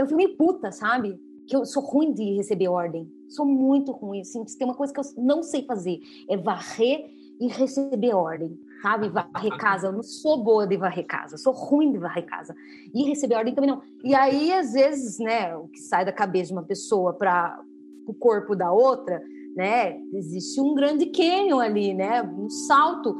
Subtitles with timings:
[0.00, 1.20] eu fico meio puta, sabe?
[1.46, 3.10] Que eu sou ruim de receber ordem.
[3.28, 4.20] Sou muito ruim.
[4.20, 9.08] Assim, tem uma coisa que eu não sei fazer: é varrer e receber ordem, sabe?
[9.08, 9.88] Varrer casa.
[9.88, 12.54] Eu não sou boa de varrer casa, sou ruim de varrer casa.
[12.94, 13.82] E receber ordem também não.
[14.04, 17.60] E aí, às vezes, né, o que sai da cabeça de uma pessoa para
[18.06, 19.22] o corpo da outra,
[19.56, 19.98] né?
[20.12, 22.22] Existe um grande canyon ali, né?
[22.22, 23.16] Um salto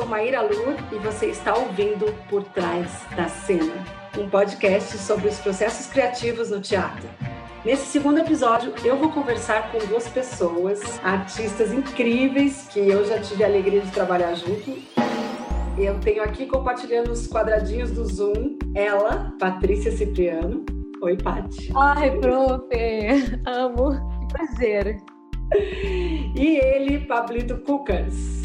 [0.00, 3.84] sou Maíra Lur e você está ouvindo Por Trás da Cena,
[4.18, 7.06] um podcast sobre os processos criativos no teatro.
[7.66, 13.44] Nesse segundo episódio, eu vou conversar com duas pessoas, artistas incríveis que eu já tive
[13.44, 14.78] a alegria de trabalhar junto.
[15.76, 20.64] Eu tenho aqui compartilhando os quadradinhos do Zoom ela, Patrícia Cipriano.
[21.02, 21.72] Oi, Paty.
[21.76, 22.64] Ai, prof,
[23.46, 23.90] amo.
[24.18, 24.96] Que prazer.
[26.34, 28.39] E ele, Pablito Cucas.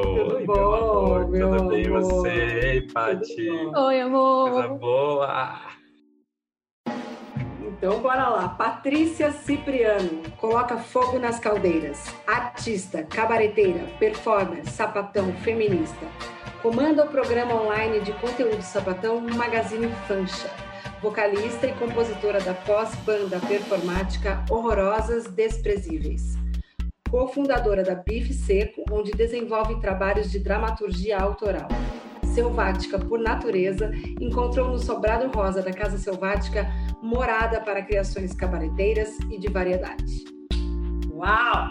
[0.00, 2.02] Oi, bom, meu amor, meu tudo bem amor.
[2.02, 2.28] você?
[2.28, 3.50] Ei, Paty.
[3.50, 4.50] Oi, amor.
[4.52, 5.60] Coisa boa.
[7.66, 8.48] Então, bora lá.
[8.50, 12.14] Patrícia Cipriano, coloca fogo nas caldeiras.
[12.28, 16.06] Artista, cabareteira, performer, sapatão, feminista.
[16.62, 20.48] Comanda o programa online de conteúdo sapatão Magazine Fancha.
[21.02, 26.38] Vocalista e compositora da pós-banda performática Horrorosas Desprezíveis
[27.10, 31.68] cofundadora da Bife Seco, onde desenvolve trabalhos de dramaturgia autoral.
[32.34, 36.66] Selvática por natureza, encontrou no Sobrado Rosa da Casa Selvática
[37.02, 40.24] morada para criações cabareteiras e de variedade.
[41.12, 41.68] Uau!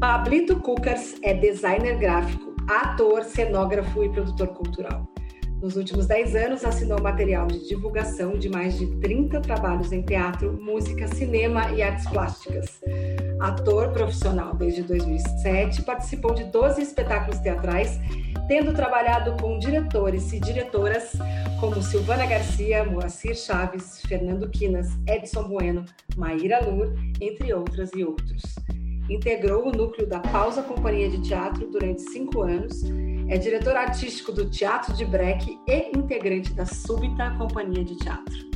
[0.00, 5.13] Pablito Cucars é designer gráfico, ator, cenógrafo e produtor cultural.
[5.62, 10.52] Nos últimos 10 anos, assinou material de divulgação de mais de 30 trabalhos em teatro,
[10.60, 12.80] música, cinema e artes plásticas.
[13.40, 17.98] Ator profissional desde 2007, participou de 12 espetáculos teatrais,
[18.46, 21.12] tendo trabalhado com diretores e diretoras
[21.58, 25.84] como Silvana Garcia, Moacir Chaves, Fernando Quinas, Edson Bueno,
[26.14, 28.42] Maíra Lur, entre outras e outros.
[29.08, 32.82] Integrou o núcleo da Pausa Companhia de Teatro durante cinco anos
[33.28, 38.50] é diretor artístico do Teatro de Breck e integrante da Súbita Companhia de Teatro.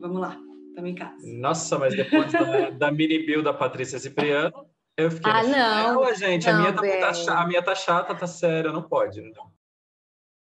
[0.00, 1.16] Vamos lá, estamos em casa.
[1.24, 5.32] Nossa, mas depois da, da mini bill da Patrícia Cipriano, eu fiquei.
[5.32, 6.04] Ah, não.
[6.04, 7.02] Não, gente, a, Não, minha tá, bem.
[7.28, 9.20] a minha tá chata, tá séria, não pode.
[9.22, 9.50] Não.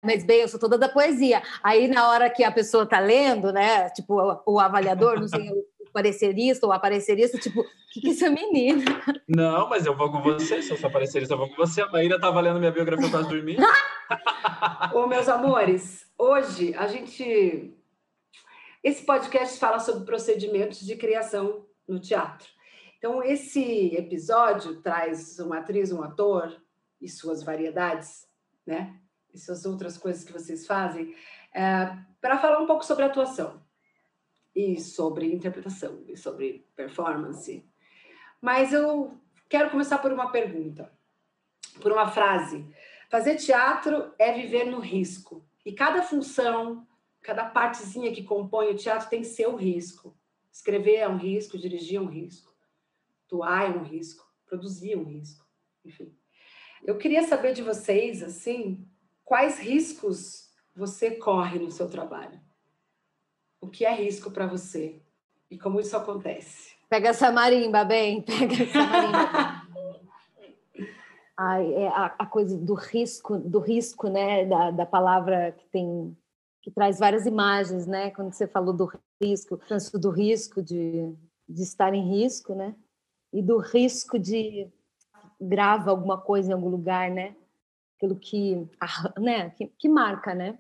[0.04, 1.42] Mas bem, eu sou toda da poesia.
[1.62, 3.90] Aí na hora que a pessoa tá lendo, né?
[3.90, 5.52] Tipo, o, o avaliador, não sei,
[5.98, 8.84] parecerista ou aparecerista, tipo, o que, que é essa menina?
[9.28, 11.82] Não, mas eu vou com você, se eu sou parecerista, eu vou com você.
[11.82, 13.58] A Maíra tá lendo minha biografia quase dormir.
[14.94, 17.76] Ô, meus amores, hoje a gente.
[18.84, 22.48] Esse podcast fala sobre procedimentos de criação no teatro.
[23.00, 26.62] Então, esse episódio traz uma atriz, um ator
[27.02, 28.28] e suas variedades,
[28.68, 28.96] né?
[29.34, 31.16] E suas outras coisas que vocês fazem,
[32.22, 33.66] para falar um pouco sobre atuação
[34.58, 37.64] e sobre interpretação e sobre performance.
[38.42, 39.16] Mas eu
[39.48, 40.92] quero começar por uma pergunta,
[41.80, 42.66] por uma frase.
[43.08, 45.46] Fazer teatro é viver no risco.
[45.64, 46.88] E cada função,
[47.22, 50.18] cada partezinha que compõe o teatro tem seu risco.
[50.52, 52.52] Escrever é um risco, dirigir é um risco,
[53.26, 55.46] atuar é um risco, produzir é um risco,
[55.86, 56.18] enfim.
[56.84, 58.90] Eu queria saber de vocês, assim,
[59.24, 62.47] quais riscos você corre no seu trabalho?
[63.60, 65.02] O que é risco para você?
[65.50, 66.76] E como isso acontece?
[66.90, 69.68] Pega essa marimba, bem, pega essa marimba.
[71.40, 74.46] Ai, é a, a coisa do risco, do risco, né?
[74.46, 76.18] Da, da palavra que tem,
[76.64, 78.10] que traz várias imagens, né?
[78.12, 78.90] Quando você falou do
[79.22, 81.14] risco, tanto do risco de,
[81.48, 82.76] de estar em risco, né?
[83.32, 84.68] E do risco de
[85.40, 87.36] grava alguma coisa em algum lugar, né?
[87.96, 88.68] Aquilo que,
[89.20, 89.52] né?
[89.52, 90.58] Que, que marca, né?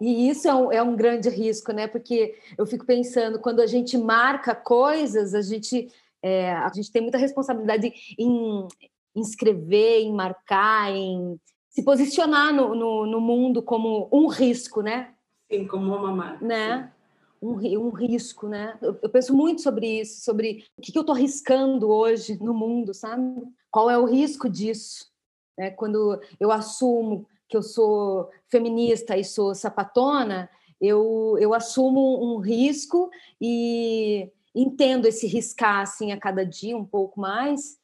[0.00, 1.86] E isso é um, é um grande risco, né?
[1.86, 5.88] Porque eu fico pensando, quando a gente marca coisas, a gente,
[6.22, 8.66] é, a gente tem muita responsabilidade em,
[9.14, 15.14] em escrever, em marcar, em se posicionar no, no, no mundo como um risco, né?
[15.50, 16.44] Sim, como uma marca.
[16.44, 16.92] né?
[17.40, 18.78] Um, um risco, né?
[18.80, 22.54] Eu, eu penso muito sobre isso, sobre o que, que eu estou arriscando hoje no
[22.54, 23.22] mundo, sabe?
[23.70, 25.10] Qual é o risco disso?
[25.58, 25.70] Né?
[25.70, 30.48] Quando eu assumo que eu sou feminista e sou sapatona,
[30.80, 37.20] eu, eu assumo um risco e entendo esse riscar assim a cada dia um pouco
[37.20, 37.76] mais,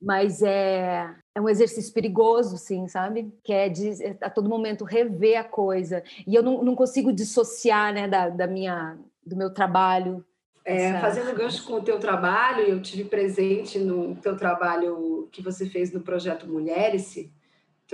[0.00, 3.32] mas é, é um exercício perigoso, sim, sabe?
[3.42, 6.02] Que é de é a todo momento rever a coisa.
[6.26, 10.22] E eu não, não consigo dissociar né, da, da minha, do meu trabalho
[10.62, 15.64] É, fazendo gancho com o teu trabalho, eu tive presente no teu trabalho que você
[15.64, 17.30] fez no projeto Mulheres,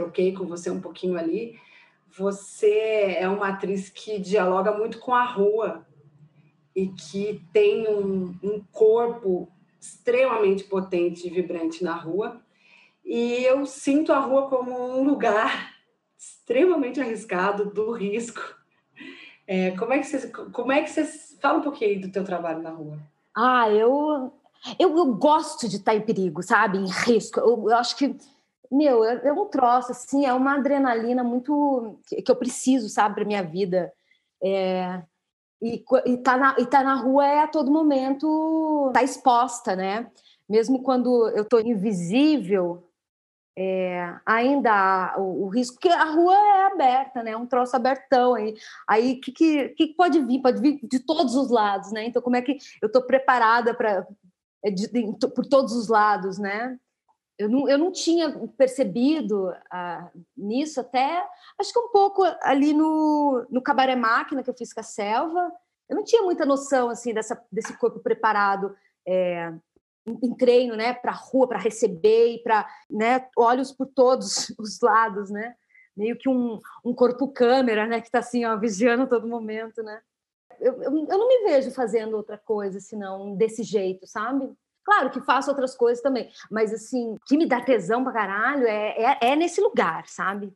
[0.00, 1.58] troquei com você um pouquinho ali.
[2.17, 5.87] Você é uma atriz que dialoga muito com a rua
[6.75, 9.49] e que tem um, um corpo
[9.79, 12.41] extremamente potente e vibrante na rua.
[13.05, 15.75] E eu sinto a rua como um lugar
[16.19, 18.41] extremamente arriscado, do risco.
[19.46, 21.05] É, como é que você, como é que você
[21.41, 22.99] fala um pouquinho do teu trabalho na rua?
[23.37, 24.32] Ah, eu
[24.79, 27.41] eu, eu gosto de estar em perigo, sabe, em risco.
[27.41, 28.14] Eu, eu acho que
[28.70, 33.17] meu, é, é um troço assim, é uma adrenalina muito que, que eu preciso, sabe,
[33.17, 33.93] para minha vida.
[34.43, 35.02] É,
[35.61, 40.11] e, e, tá na, e tá na rua é a todo momento, tá exposta, né?
[40.49, 42.88] Mesmo quando eu tô invisível,
[43.56, 47.32] é, ainda há o, o, risco, que a rua é aberta, né?
[47.32, 48.55] É um troço abertão aí.
[48.88, 50.40] Aí o que, que, que, pode vir?
[50.40, 52.06] Pode vir de todos os lados, né?
[52.06, 54.06] Então, como é que eu estou preparada para
[54.64, 54.70] é,
[55.34, 56.78] por todos os lados, né?
[57.41, 61.27] Eu não, eu não tinha percebido ah, nisso até,
[61.59, 65.51] acho que um pouco ali no, no Cabaré Máquina que eu fiz com a Selva.
[65.89, 68.77] Eu não tinha muita noção assim dessa, desse corpo preparado
[69.09, 69.55] é,
[70.07, 75.31] em, treino, né, para rua, para receber e para, né, olhos por todos os lados,
[75.31, 75.55] né?
[75.97, 80.03] Meio que um, um corpo câmera, né, que está assim, ó, vigiando todo momento, né?
[80.61, 84.55] Eu, eu, eu não me vejo fazendo outra coisa senão desse jeito, sabe?
[84.91, 88.67] Claro que faço outras coisas também, mas assim, o que me dá tesão pra caralho
[88.67, 90.53] é, é, é nesse lugar, sabe?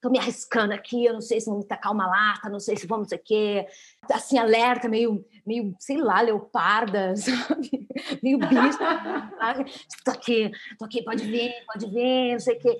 [0.00, 2.76] Tô me arriscando aqui, eu não sei se vão me tacar uma lata, não sei
[2.76, 3.66] se vão não sei o quê.
[4.08, 7.88] Assim, alerta, meio, meio, sei lá, leoparda, sabe?
[8.22, 8.78] Meio bicho.
[10.04, 10.48] tô aqui,
[10.78, 12.78] tô aqui, pode vir, pode vir, não sei o quê.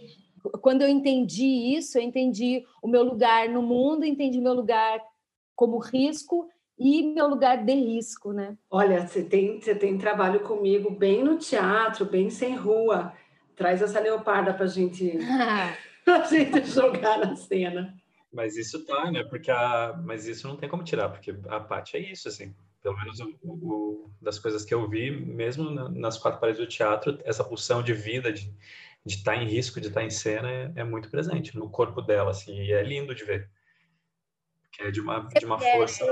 [0.62, 5.02] Quando eu entendi isso, eu entendi o meu lugar no mundo, entendi meu lugar
[5.56, 8.56] como risco e meu lugar de risco, né?
[8.70, 13.12] Olha, você tem, você tem trabalho comigo bem no teatro, bem sem rua.
[13.54, 15.16] Traz essa leoparda para gente,
[16.06, 17.94] a gente jogar na cena.
[18.32, 19.24] Mas isso tá, né?
[19.24, 22.54] Porque a, mas isso não tem como tirar, porque a parte é isso, assim.
[22.82, 27.18] Pelo menos o, o, das coisas que eu vi, mesmo nas quatro paredes do teatro,
[27.24, 28.52] essa pulsão de vida, de
[29.06, 31.70] de estar tá em risco, de estar tá em cena, é, é muito presente no
[31.70, 32.60] corpo dela, assim.
[32.60, 33.48] E é lindo de ver.
[34.72, 36.04] Que é de uma, de uma força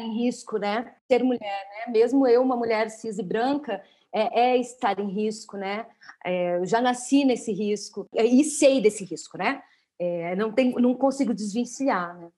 [0.00, 0.94] em risco, né?
[1.10, 1.92] Ser mulher, né?
[1.92, 5.86] Mesmo eu, uma mulher cis e branca, é, é estar em risco, né?
[6.24, 9.62] É, eu já nasci nesse risco é, e sei desse risco, né?
[9.98, 12.30] É, não, tem, não consigo desvencilhar, né?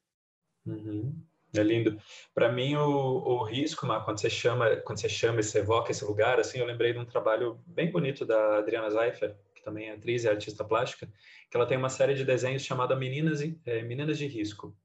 [0.66, 1.14] Uhum.
[1.56, 2.00] É lindo.
[2.34, 6.40] Para mim, o, o risco, quando você chama, quando você chama, você evoca esse lugar,
[6.40, 10.24] assim, eu lembrei de um trabalho bem bonito da Adriana Zeifer, que também é atriz
[10.24, 11.08] e artista plástica,
[11.48, 14.76] que ela tem uma série de desenhos chamada Meninas, é, Meninas de Risco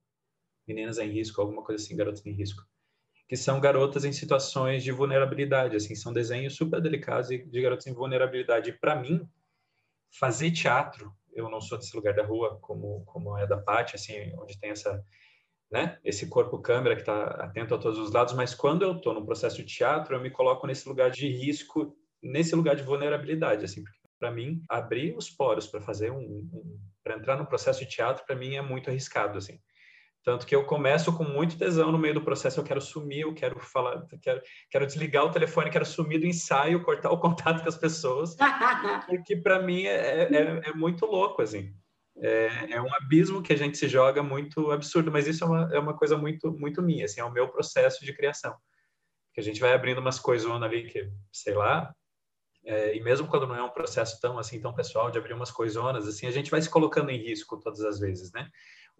[0.74, 2.62] meninas em risco, alguma coisa assim, garotas em risco,
[3.28, 7.92] que são garotas em situações de vulnerabilidade, assim, são desenhos super delicados de garotas em
[7.92, 8.72] vulnerabilidade.
[8.72, 9.28] Para mim,
[10.18, 14.14] fazer teatro, eu não sou desse lugar da rua, como como é da Paty, assim,
[14.38, 15.04] onde tem essa,
[15.70, 19.14] né, esse corpo câmera que está atento a todos os lados, mas quando eu estou
[19.14, 23.64] no processo de teatro, eu me coloco nesse lugar de risco, nesse lugar de vulnerabilidade,
[23.64, 26.18] assim, porque para mim abrir os poros para fazer um,
[26.52, 29.58] um para entrar no processo de teatro para mim é muito arriscado assim
[30.22, 33.34] tanto que eu começo com muito tesão no meio do processo, eu quero sumir, eu
[33.34, 37.68] quero falar, quero, quero desligar o telefone, quero sumir do ensaio, cortar o contato com
[37.68, 38.36] as pessoas,
[39.06, 41.74] porque para mim é, é, é, muito louco, assim.
[42.22, 45.70] É, é, um abismo que a gente se joga muito absurdo, mas isso é uma,
[45.72, 48.54] é uma coisa muito, muito minha, assim, é o meu processo de criação.
[49.32, 51.94] Que a gente vai abrindo umas coisas ali que, sei lá,
[52.64, 55.50] é, e mesmo quando não é um processo tão assim tão pessoal de abrir umas
[55.50, 58.50] coisonas assim a gente vai se colocando em risco todas as vezes né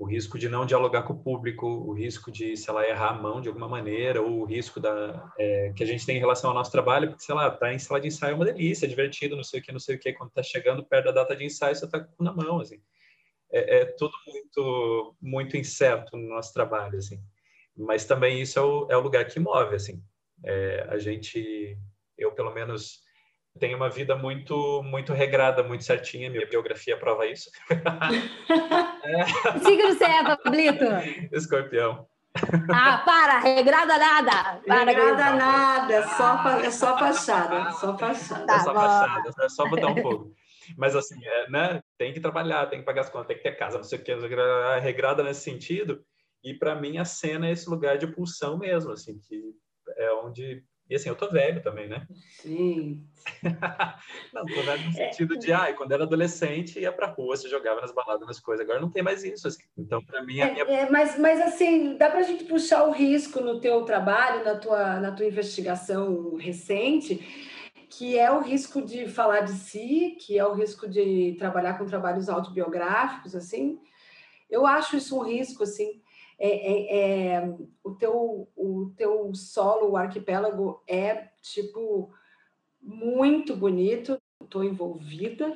[0.01, 3.21] o risco de não dialogar com o público, o risco de, sei lá, errar a
[3.21, 6.49] mão de alguma maneira, ou o risco da, é, que a gente tem em relação
[6.49, 8.89] ao nosso trabalho, porque, sei lá, tá em sala de ensaio é uma delícia, é
[8.89, 11.37] divertido, não sei o que, não sei o que, quando tá chegando perto da data
[11.37, 12.81] de ensaio, você tá com na mão, assim.
[13.53, 17.23] É, é, tudo muito, muito incerto no nosso trabalho, assim.
[17.77, 20.03] Mas também isso é o, é o lugar que move, assim.
[20.43, 21.77] É, a gente,
[22.17, 23.03] eu pelo menos
[23.59, 26.31] tenho uma vida muito muito regrada, muito certinha.
[26.31, 27.51] Minha biografia prova isso.
[29.05, 29.59] é.
[29.59, 30.85] Signo você é, Pablito?
[31.33, 32.07] Escorpião.
[32.73, 33.41] Ah, para!
[33.41, 34.61] Regrada nada!
[34.65, 35.95] Para, regrada nada!
[35.95, 37.73] É só, é só fachada.
[37.73, 38.47] Só fachada.
[38.47, 40.33] Tá, é só fachada, é só botar um fogo.
[40.77, 41.83] Mas assim, é, né?
[41.99, 44.03] Tem que trabalhar, tem que pagar as contas, tem que ter casa, não sei o
[44.03, 44.15] que,
[44.81, 46.05] regrada nesse sentido.
[46.43, 49.53] E para mim a cena é esse lugar de pulsão mesmo, assim, que
[49.97, 52.05] é onde E assim, eu tô velho também, né?
[52.43, 53.07] Sim.
[54.35, 57.81] não, tô velho no sentido de, ah, quando era adolescente, ia pra rua, se jogava
[57.81, 58.67] nas baladas, nas coisas.
[58.67, 59.63] Agora não tem mais isso, assim.
[59.79, 60.65] Então, para mim, a é, minha...
[60.65, 64.99] É, mas, mas, assim, dá pra gente puxar o risco no teu trabalho, na tua,
[64.99, 67.21] na tua investigação recente,
[67.89, 71.87] que é o risco de falar de si, que é o risco de trabalhar com
[71.87, 73.79] trabalhos autobiográficos, assim.
[74.51, 76.03] Eu acho isso um risco, assim,
[76.43, 77.55] é, é, é,
[77.85, 82.11] o, teu, o teu solo, o arquipélago, é tipo
[82.81, 84.19] muito bonito.
[84.43, 85.55] Estou envolvida,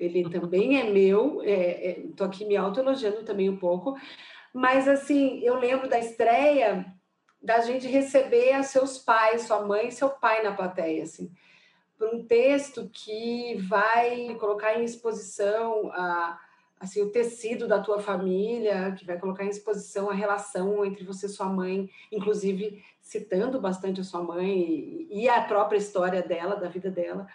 [0.00, 1.42] ele também é meu.
[1.42, 3.94] Estou é, aqui me autoelogiando também um pouco,
[4.54, 6.86] mas assim, eu lembro da estreia
[7.42, 11.30] da gente receber a seus pais, sua mãe e seu pai na plateia, assim,
[11.98, 16.38] para um texto que vai colocar em exposição a
[16.82, 21.26] assim, o tecido da tua família, que vai colocar em exposição a relação entre você
[21.26, 26.68] e sua mãe, inclusive citando bastante a sua mãe e, a própria história dela, da
[26.68, 27.28] vida dela,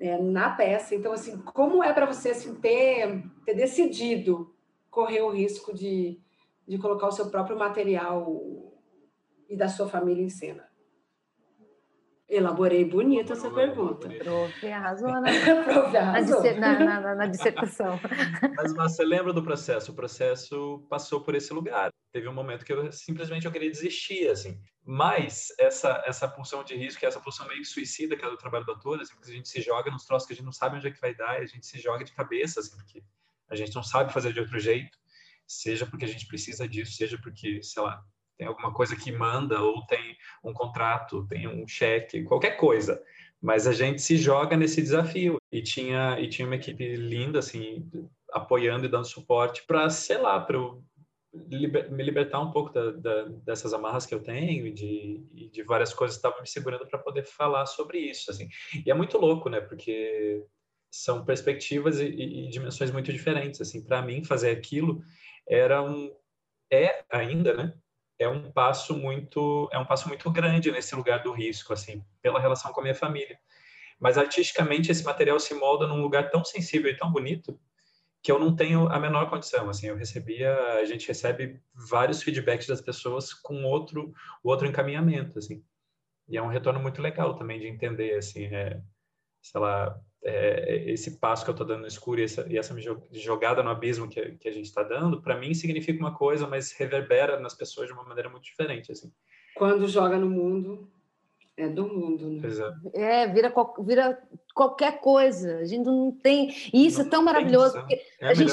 [0.00, 0.94] é, na peça.
[0.94, 4.54] Então, assim, como é para você assim, ter, ter decidido
[4.90, 6.18] correr o risco de,
[6.66, 8.72] de colocar o seu próprio material
[9.50, 10.71] e da sua família em cena?
[12.32, 14.08] Elaborei bonito essa pergunta.
[14.08, 15.38] Prof, arrasou, né?
[15.64, 16.42] Prof, arrasou.
[16.54, 18.00] Na, na, na, na, dissertação.
[18.56, 19.92] Mas, mas você lembra do processo?
[19.92, 21.92] O processo passou por esse lugar.
[22.10, 24.58] Teve um momento que eu simplesmente eu queria desistir, assim.
[24.82, 28.64] Mas essa essa pulsão de risco, essa pulsão meio que suicida que é do trabalho
[28.64, 30.88] do ator, assim, a gente se joga nos troços que a gente não sabe onde
[30.88, 33.04] é que vai dar, e a gente se joga de cabeça, assim, porque
[33.50, 34.98] a gente não sabe fazer de outro jeito,
[35.46, 38.02] seja porque a gente precisa disso, seja porque, sei lá,
[38.38, 43.02] tem alguma coisa que manda, ou tem um contrato, tem um cheque, qualquer coisa.
[43.40, 45.36] Mas a gente se joga nesse desafio.
[45.50, 47.86] E tinha, e tinha uma equipe linda, assim,
[48.32, 50.58] apoiando e dando suporte para, sei lá, para
[51.34, 55.48] liber, me libertar um pouco da, da, dessas amarras que eu tenho e de, e
[55.48, 58.48] de várias coisas que estavam me segurando para poder falar sobre isso, assim.
[58.84, 59.60] E é muito louco, né?
[59.60, 60.44] Porque
[60.90, 63.82] são perspectivas e, e, e dimensões muito diferentes, assim.
[63.82, 65.02] Para mim, fazer aquilo
[65.48, 66.14] era um...
[66.70, 67.74] É ainda, né?
[68.22, 72.40] É um passo muito é um passo muito grande nesse lugar do risco assim pela
[72.40, 73.38] relação com a minha família.
[74.00, 77.58] Mas artisticamente esse material se molda num lugar tão sensível e tão bonito
[78.22, 79.88] que eu não tenho a menor condição assim.
[79.88, 84.12] Eu recebia a gente recebe vários feedbacks das pessoas com outro
[84.42, 85.64] outro encaminhamento assim.
[86.28, 88.80] E é um retorno muito legal também de entender assim é,
[89.42, 92.74] sei lá é, esse passo que eu estou dando no escuro e essa, e essa
[93.10, 96.72] jogada no abismo que, que a gente está dando, para mim significa uma coisa, mas
[96.72, 98.92] reverbera nas pessoas de uma maneira muito diferente.
[98.92, 99.12] Assim.
[99.56, 100.88] Quando joga no mundo,
[101.56, 102.46] é do mundo, né?
[102.46, 102.90] Exato.
[102.94, 104.22] É, vira, vira
[104.54, 105.58] qualquer coisa.
[105.58, 106.54] A gente não tem.
[106.72, 108.52] E isso é não é tão maravilhoso, porque é a, a, gente,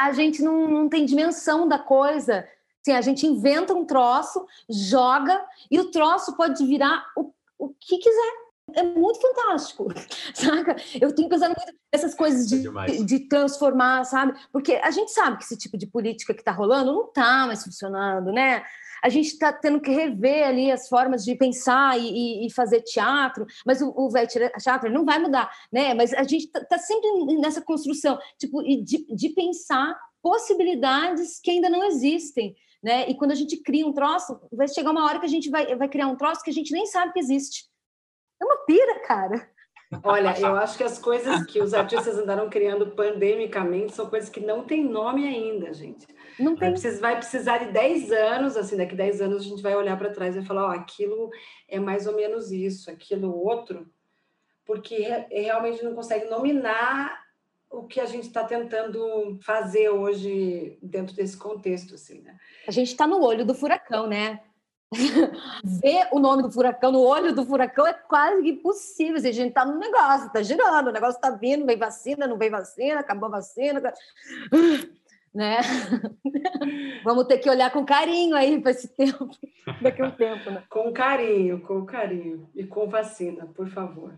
[0.00, 2.48] a gente não, não tem dimensão da coisa.
[2.80, 7.98] Assim, a gente inventa um troço, joga, e o troço pode virar o, o que
[7.98, 8.41] quiser
[8.74, 9.88] é muito fantástico,
[10.34, 10.76] saca?
[11.00, 14.38] Eu tenho pensado muito nessas coisas de, é de transformar, sabe?
[14.52, 17.62] Porque a gente sabe que esse tipo de política que está rolando não está mais
[17.62, 18.64] funcionando, né?
[19.02, 22.82] A gente está tendo que rever ali as formas de pensar e, e, e fazer
[22.82, 24.08] teatro, mas o, o
[24.62, 25.92] teatro não vai mudar, né?
[25.92, 31.68] Mas a gente está tá sempre nessa construção, tipo, de, de pensar possibilidades que ainda
[31.68, 33.08] não existem, né?
[33.10, 35.74] E quando a gente cria um troço, vai chegar uma hora que a gente vai,
[35.74, 37.71] vai criar um troço que a gente nem sabe que existe.
[38.42, 39.48] É uma pira, cara.
[40.02, 44.40] Olha, eu acho que as coisas que os artistas andaram criando pandemicamente são coisas que
[44.40, 46.06] não têm nome ainda, gente.
[46.38, 46.70] Não tem.
[46.70, 49.96] Vai precisar, vai precisar de 10 anos, assim, daqui 10 anos a gente vai olhar
[49.98, 51.30] para trás e falar, ó, aquilo
[51.68, 53.86] é mais ou menos isso, aquilo outro,
[54.64, 57.22] porque realmente não consegue nominar
[57.70, 62.36] o que a gente está tentando fazer hoje dentro desse contexto, assim, né?
[62.66, 64.40] A gente está no olho do furacão, né?
[65.64, 69.16] ver o nome do furacão no olho do furacão é quase impossível.
[69.16, 72.50] a gente está no negócio, está girando, o negócio está vindo, vem vacina, não vem
[72.50, 73.92] vacina, acabou a vacina
[75.34, 75.60] né?
[77.04, 79.30] Vamos ter que olhar com carinho aí para esse tempo,
[79.80, 80.62] daqui a um tempo, né?
[80.68, 84.12] Com carinho, com carinho e com vacina, por favor.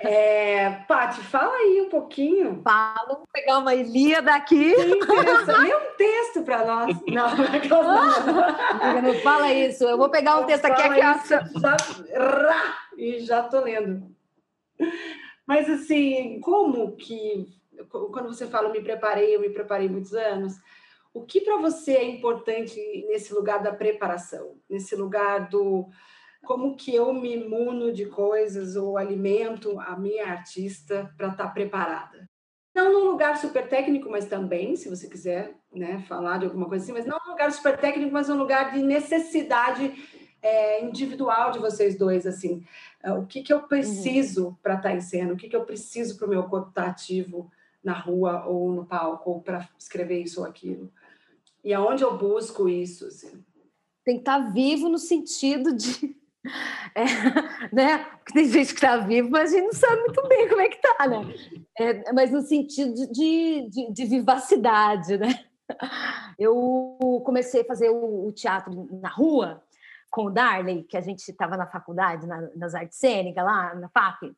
[0.00, 2.60] É, Pati, fala aí um pouquinho.
[2.62, 4.74] Falo, vou pegar uma Ilíada aqui.
[4.76, 6.96] Lê um texto para nós.
[7.06, 9.84] Não, não, não fala isso.
[9.84, 11.76] Eu vou pegar um texto aqui, aqui já,
[12.96, 14.14] e já tô lendo.
[15.46, 17.46] Mas assim, como que
[17.90, 20.54] quando você fala me preparei, eu me preparei muitos anos,
[21.12, 22.76] o que para você é importante
[23.08, 25.88] nesse lugar da preparação, nesse lugar do
[26.44, 31.50] como que eu me imuno de coisas ou alimento a minha artista para estar tá
[31.50, 32.28] preparada?
[32.74, 36.82] Não num lugar super técnico, mas também, se você quiser né, falar de alguma coisa
[36.82, 39.94] assim, mas não num lugar super técnico, mas num lugar de necessidade
[40.42, 42.64] é, individual de vocês dois, assim.
[43.18, 44.54] O que, que eu preciso uhum.
[44.62, 45.32] para estar tá em cena?
[45.32, 47.50] O que, que eu preciso para o meu corpo estar tá ativo
[47.84, 50.90] na rua ou no palco, ou para escrever isso ou aquilo?
[51.62, 53.06] E aonde eu busco isso?
[53.06, 53.44] Assim?
[54.04, 56.16] Tem que estar tá vivo no sentido de
[56.94, 57.04] é,
[57.74, 57.98] né?
[57.98, 60.68] Porque tem gente que está vivo, mas a gente não sabe muito bem como é
[60.68, 61.34] que está, né?
[61.78, 65.44] É, mas no sentido de, de, de, vivacidade, né?
[66.38, 69.62] Eu comecei a fazer o, o, teatro na rua
[70.14, 73.88] com o Darley, que a gente estava na faculdade, na, nas artes cênicas, lá na
[73.88, 74.32] FAP.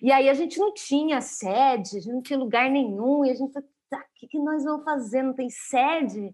[0.00, 3.34] E aí a gente não tinha sede, a gente não tinha lugar nenhum, e a
[3.34, 5.22] gente falou, tá, o que, que nós vamos fazer?
[5.22, 6.32] Não tem sede?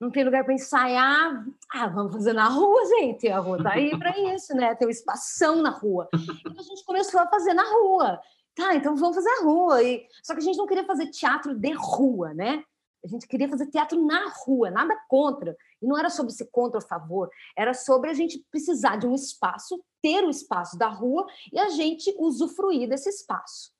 [0.00, 1.46] não tem lugar para ensaiar.
[1.72, 3.28] Ah, vamos fazer na rua, gente.
[3.28, 4.74] A rua tá aí para isso, né?
[4.74, 6.08] Tem um espação na rua.
[6.12, 8.20] Então a gente começou a fazer na rua.
[8.54, 9.82] Tá, então vamos fazer a rua.
[9.82, 10.06] E...
[10.22, 12.62] Só que a gente não queria fazer teatro de rua, né?
[13.04, 15.56] A gente queria fazer teatro na rua, nada contra.
[15.84, 19.14] E não era sobre ser contra ou favor, era sobre a gente precisar de um
[19.14, 23.70] espaço, ter o espaço da rua e a gente usufruir desse espaço.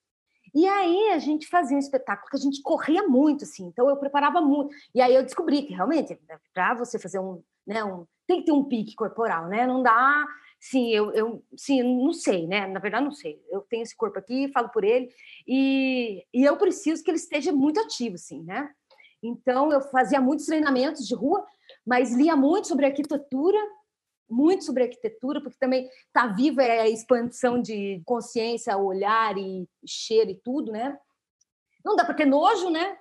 [0.53, 3.97] E aí a gente fazia um espetáculo que a gente corria muito, assim, então eu
[3.97, 4.73] preparava muito.
[4.93, 6.17] E aí eu descobri que realmente,
[6.53, 8.05] para você fazer um, né, um.
[8.27, 9.67] Tem que ter um pique corporal, né?
[9.67, 10.25] Não dá.
[10.59, 12.67] Sim, eu, eu sim, não sei, né?
[12.67, 13.39] Na verdade, não sei.
[13.49, 15.09] Eu tenho esse corpo aqui, falo por ele,
[15.47, 18.69] e, e eu preciso que ele esteja muito ativo, assim, né?
[19.21, 21.45] Então, eu fazia muitos treinamentos de rua,
[21.85, 23.57] mas lia muito sobre arquitetura,
[24.29, 30.31] muito sobre arquitetura, porque também está viva é a expansão de consciência, olhar e cheiro
[30.31, 30.97] e tudo, né?
[31.83, 32.97] Não dá para ter nojo, né?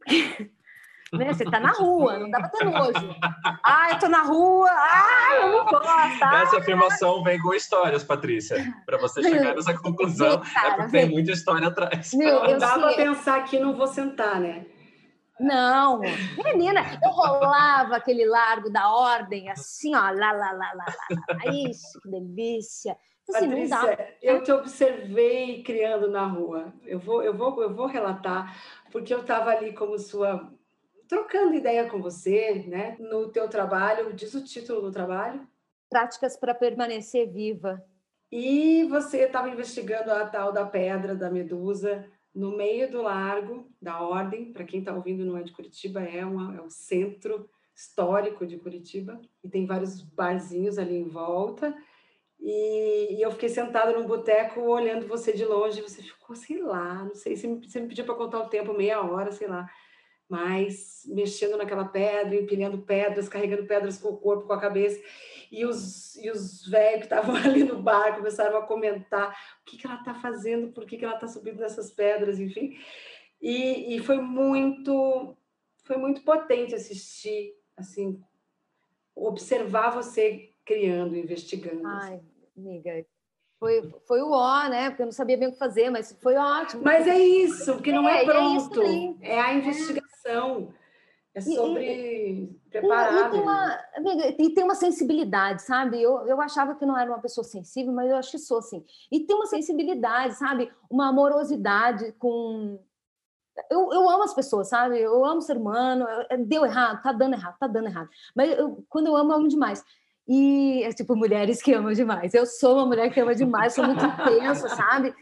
[1.12, 1.32] né?
[1.32, 3.16] Você está na rua, não dá para ter nojo.
[3.62, 5.86] Ah, eu estou na rua, ah, eu não gosto.
[6.22, 10.40] Ah, Essa afirmação vem com histórias, Patrícia, para você chegar nessa conclusão.
[10.40, 12.14] Cara, é porque tem muita história atrás.
[12.14, 14.64] Meu, não dá para pensar que não vou sentar, né?
[15.42, 16.00] Não,
[16.44, 21.52] menina, eu rolava aquele largo da ordem, assim, ó, lá, lá, lá, lá, lá.
[21.52, 22.96] Isso, que delícia.
[23.28, 26.72] Assim, Patrícia, eu te observei criando na rua.
[26.84, 28.56] Eu vou, eu vou, eu vou relatar,
[28.90, 30.52] porque eu estava ali como sua
[31.08, 32.96] trocando ideia com você, né?
[32.98, 35.46] No teu trabalho, diz o título do trabalho?
[35.90, 37.84] Práticas para permanecer viva.
[38.30, 44.00] E você estava investigando a tal da pedra da medusa no meio do largo da
[44.00, 48.58] Ordem, para quem está ouvindo não é de Curitiba, é, uma, é centro histórico de
[48.58, 51.76] Curitiba, e tem vários barzinhos ali em volta,
[52.40, 56.62] e, e eu fiquei sentada num boteco olhando você de longe, e você ficou, sei
[56.62, 59.46] lá, não sei, você me, você me pediu para contar o tempo, meia hora, sei
[59.46, 59.68] lá,
[60.28, 64.98] mas mexendo naquela pedra, empilhando pedras, carregando pedras com o corpo, com a cabeça,
[65.52, 69.76] e os, e os velhos que estavam ali no bar começaram a comentar o que,
[69.76, 72.78] que ela está fazendo, por que, que ela está subindo nessas pedras, enfim.
[73.40, 75.36] E, e foi muito
[75.84, 78.22] foi muito potente assistir, assim,
[79.14, 81.86] observar você criando, investigando.
[81.86, 82.20] Ai,
[82.56, 83.04] amiga,
[83.58, 84.90] foi, foi o ó, né?
[84.90, 86.82] Porque eu não sabia bem o que fazer, mas foi ótimo.
[86.82, 88.82] Mas é isso, porque não é, é pronto.
[89.20, 90.72] É, é, a investigação.
[91.34, 93.28] É sobre e, preparar.
[93.28, 93.78] E, tem uma,
[94.38, 96.00] e tem uma sensibilidade, sabe?
[96.00, 98.84] Eu, eu achava que não era uma pessoa sensível, mas eu acho que sou, assim.
[99.10, 100.70] E tem uma sensibilidade, sabe?
[100.90, 102.78] Uma amorosidade com.
[103.70, 105.00] Eu, eu amo as pessoas, sabe?
[105.00, 106.06] Eu amo o ser humano.
[106.46, 108.10] Deu errado, tá dando errado, tá dando errado.
[108.36, 109.82] Mas eu, quando eu amo, eu amo demais.
[110.28, 112.34] E é tipo mulheres que amam demais.
[112.34, 115.14] Eu sou uma mulher que ama demais, sou muito intensa, sabe?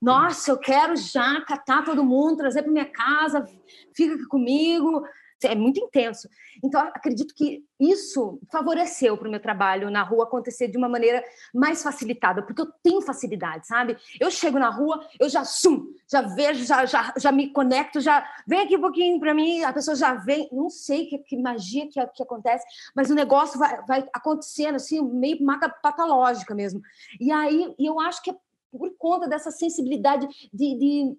[0.00, 3.44] Nossa, eu quero já catar todo mundo, trazer para minha casa,
[3.92, 5.02] fica aqui comigo
[5.42, 6.28] é muito intenso.
[6.62, 11.22] Então, acredito que isso favoreceu para o meu trabalho na rua acontecer de uma maneira
[11.54, 13.96] mais facilitada, porque eu tenho facilidade, sabe?
[14.18, 18.26] Eu chego na rua, eu já sum, já vejo, já, já, já me conecto, já
[18.46, 21.88] vem aqui um pouquinho para mim, a pessoa já vem, não sei que, que magia
[21.88, 26.80] que, que acontece, mas o negócio vai, vai acontecendo assim, meio maca patológica mesmo.
[27.20, 28.36] E aí, eu acho que é
[28.70, 31.18] por conta dessa sensibilidade de, de,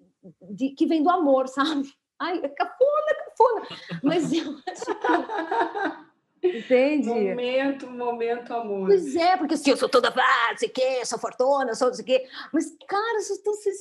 [0.50, 1.88] de que vem do amor, sabe?
[2.18, 2.48] Ai, é
[4.02, 6.08] Mas eu acho que.
[6.42, 7.08] Entende?
[7.08, 8.86] Momento, momento, amor.
[8.86, 11.88] Pois é, porque assim, eu sou toda, ah, não sei o quê, sou fortuna, sou
[11.88, 12.28] não sei o quê.
[12.52, 13.36] Mas, cara, eu sou,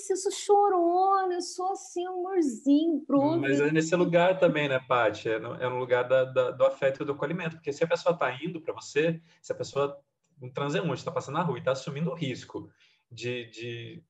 [0.10, 3.42] eu sou chorona, eu sou assim, amorzinho, pronto.
[3.42, 5.30] Mas é nesse lugar também, né, Paty?
[5.30, 7.58] É no, é no lugar da, da, do afeto e do acolhimento.
[7.58, 10.00] Porque se a pessoa está indo para você, se a pessoa,
[10.42, 12.72] um transeunte, está passando na rua e está assumindo o risco
[13.12, 14.04] de, de,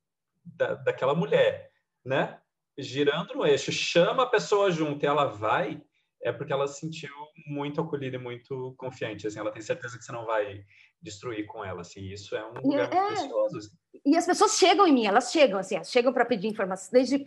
[0.46, 1.70] da, daquela mulher,
[2.04, 2.40] né?
[2.78, 5.82] Girando no eixo, chama a pessoa junto e ela vai,
[6.22, 7.13] é porque ela se sentiu
[7.48, 9.28] muito acolhida e muito confiante.
[9.28, 10.63] Assim, ela tem certeza que você não vai
[11.02, 11.82] destruir com ela.
[11.82, 13.58] Assim, isso é um lugar é, precioso.
[13.58, 13.70] Assim.
[14.06, 17.24] E as pessoas chegam em mim, elas chegam, assim, chegam para pedir informação, desde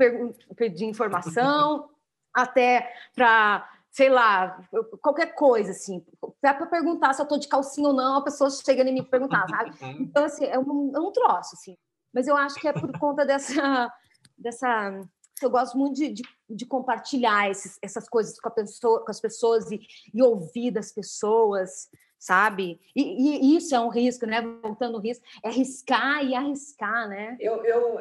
[0.56, 1.90] pedir informação
[2.32, 4.64] até para sei lá,
[5.02, 6.04] qualquer coisa, assim.
[6.40, 9.48] Para perguntar se eu tô de calcinha ou não, a pessoa chega em me perguntar,
[9.48, 9.70] sabe?
[9.82, 9.96] Uhum.
[10.02, 11.76] Então, assim, é um, é um troço, assim.
[12.12, 13.92] Mas eu acho que é por conta dessa.
[14.38, 15.00] dessa
[15.44, 19.70] eu gosto muito de, de, de compartilhar esses, essas coisas com, pessoa, com as pessoas
[19.70, 19.80] e,
[20.12, 22.80] e, ouvir das pessoas, sabe?
[22.94, 24.42] E, e, isso é um risco, né?
[24.62, 27.36] Voltando ao risco, é arriscar e arriscar, né?
[27.40, 28.00] Eu, eu,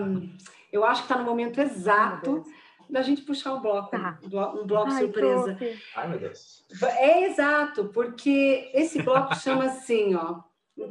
[0.00, 0.36] um,
[0.72, 2.44] eu acho que está no momento exato
[2.88, 4.18] da gente puxar um bloco, tá.
[4.22, 5.58] um bloco Ai, surpresa.
[5.96, 6.64] Ai, meu Deus.
[6.98, 10.42] É exato, porque esse bloco chama assim, ó,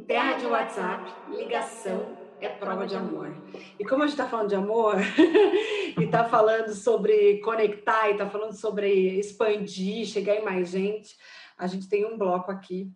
[0.06, 3.34] terra de WhatsApp, ligação é prova de amor.
[3.78, 4.96] E como a gente está falando de amor,
[5.98, 11.16] e está falando sobre conectar, e está falando sobre expandir, chegar em mais gente,
[11.56, 12.92] a gente tem um bloco aqui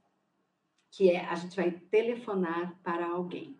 [0.92, 3.57] que é a gente vai telefonar para alguém.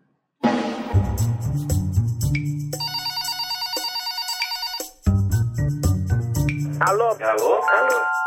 [6.81, 7.09] Alô?
[7.09, 7.61] Alô?
[7.63, 8.20] Alô?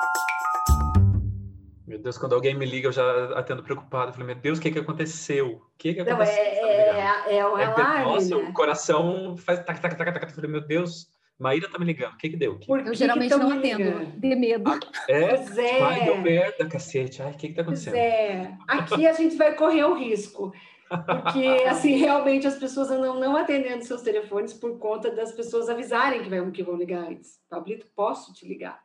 [1.86, 4.08] Meu Deus, quando alguém me liga, eu já atendo preocupado.
[4.08, 5.56] Eu falei, meu Deus, o que, que aconteceu?
[5.56, 6.34] O que, que aconteceu?
[6.34, 8.48] Não, é, é, é um alarme, Nossa, né?
[8.48, 10.24] o coração faz tac, tac, tac, tac.
[10.24, 12.14] Eu falei, meu Deus, Maíra tá me ligando.
[12.14, 12.58] O que que deu?
[12.58, 14.70] Porque eu geralmente não atendo, de medo.
[14.70, 15.36] Ah, é?
[15.36, 15.82] Pois é.
[15.82, 17.22] Ai, deu merda, cacete.
[17.22, 17.92] Ai, o que que tá acontecendo?
[17.92, 18.56] Pois é.
[18.66, 20.54] Aqui a gente vai correr o risco.
[20.88, 26.22] Porque, assim, realmente as pessoas andam não atendendo seus telefones por conta das pessoas avisarem
[26.22, 27.38] que, vai, que vão ligar antes.
[27.50, 28.82] Pablito, posso te ligar?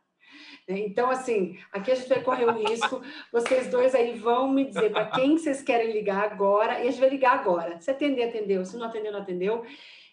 [0.70, 0.78] Né?
[0.78, 3.02] Então, assim, aqui a gente vai correr o risco.
[3.32, 7.00] Vocês dois aí vão me dizer para quem vocês querem ligar agora, e a gente
[7.00, 7.80] vai ligar agora.
[7.80, 8.64] Se atender, atendeu.
[8.64, 9.66] Se não atendeu, não atendeu.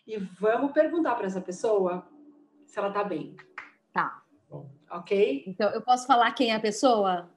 [0.07, 2.07] E vamos perguntar para essa pessoa
[2.65, 3.35] se ela está bem.
[3.93, 4.23] Tá.
[4.89, 5.43] Ok?
[5.45, 7.29] Então, eu posso falar quem é a pessoa?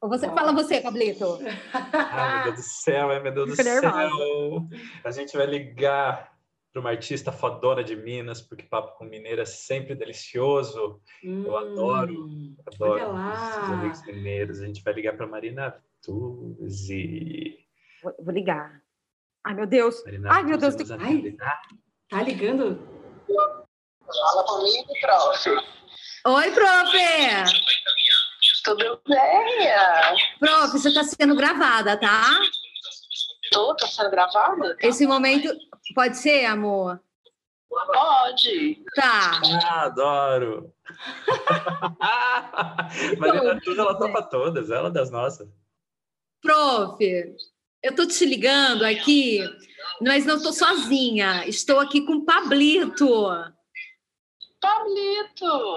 [0.00, 1.38] Ou você fala você, Pablito?
[1.92, 3.82] Ai, meu Deus do céu, é, meu Deus do céu.
[5.04, 6.32] A gente vai ligar
[6.72, 11.00] para uma artista fodona de Minas, porque papo com mineiro é sempre delicioso.
[11.24, 12.14] Hum, Eu adoro,
[12.66, 14.60] adoro os amigos mineiros.
[14.60, 17.58] A gente vai ligar para Marina Tuzzi.
[18.02, 18.80] Vou, vou, ligar.
[19.44, 20.02] Ai, meu Deus.
[20.04, 20.74] Marina Ai, meu Deus.
[20.76, 20.86] Tem...
[21.00, 21.36] Ai,
[22.08, 22.78] tá ligando?
[24.06, 25.50] Fala comigo, prof.
[26.26, 26.98] Oi, prof.
[28.62, 30.38] Tudo bem?
[30.38, 32.38] Prof, você está sendo gravada, tá?
[33.50, 34.76] Tô, tá sendo gravada?
[34.80, 35.48] Esse momento
[35.94, 37.00] pode ser, amor?
[37.68, 38.82] Pode.
[38.94, 39.40] Tá.
[39.64, 40.72] Ah, adoro.
[43.18, 45.48] Marina Tudo, ela topa todas, ela é das nossas.
[46.42, 46.98] Prof,
[47.82, 49.40] eu tô te ligando aqui,
[50.00, 51.46] mas não tô sozinha.
[51.46, 53.28] Estou aqui com o Pablito.
[54.60, 55.76] Pablito!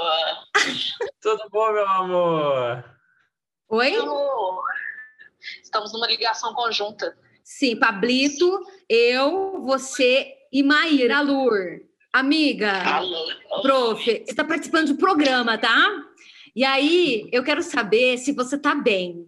[1.21, 2.84] Tudo bom, meu amor?
[3.69, 3.93] Oi?
[5.63, 7.17] Estamos numa ligação conjunta.
[7.44, 11.82] Sim, Pablito, eu, você e Maíra Lur.
[12.14, 13.62] Amiga, Alô.
[13.62, 15.90] prof, você está participando de um programa, tá?
[16.56, 19.26] E aí, eu quero saber se você está bem.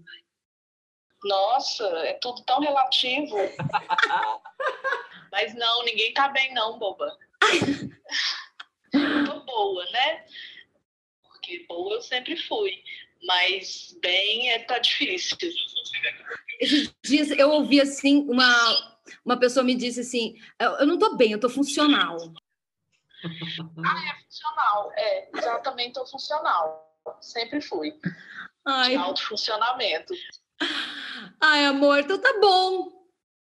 [1.24, 3.36] Nossa, é tudo tão relativo.
[5.32, 7.18] Mas não, ninguém tá bem não, boba.
[9.26, 10.26] tô boa, né?
[11.24, 12.82] Porque boa eu sempre fui.
[13.26, 15.38] Mas bem é, tá difícil.
[16.60, 18.48] Esses dias eu ouvi assim, uma,
[19.24, 22.18] uma pessoa me disse assim: eu não tô bem, eu tô funcional.
[23.24, 26.86] Ah, é funcional, é, exatamente, tô funcional.
[27.22, 27.94] Sempre fui.
[28.66, 28.92] Ai.
[28.92, 30.14] De alto funcionamento.
[31.42, 32.92] Ai, amor, então tá bom.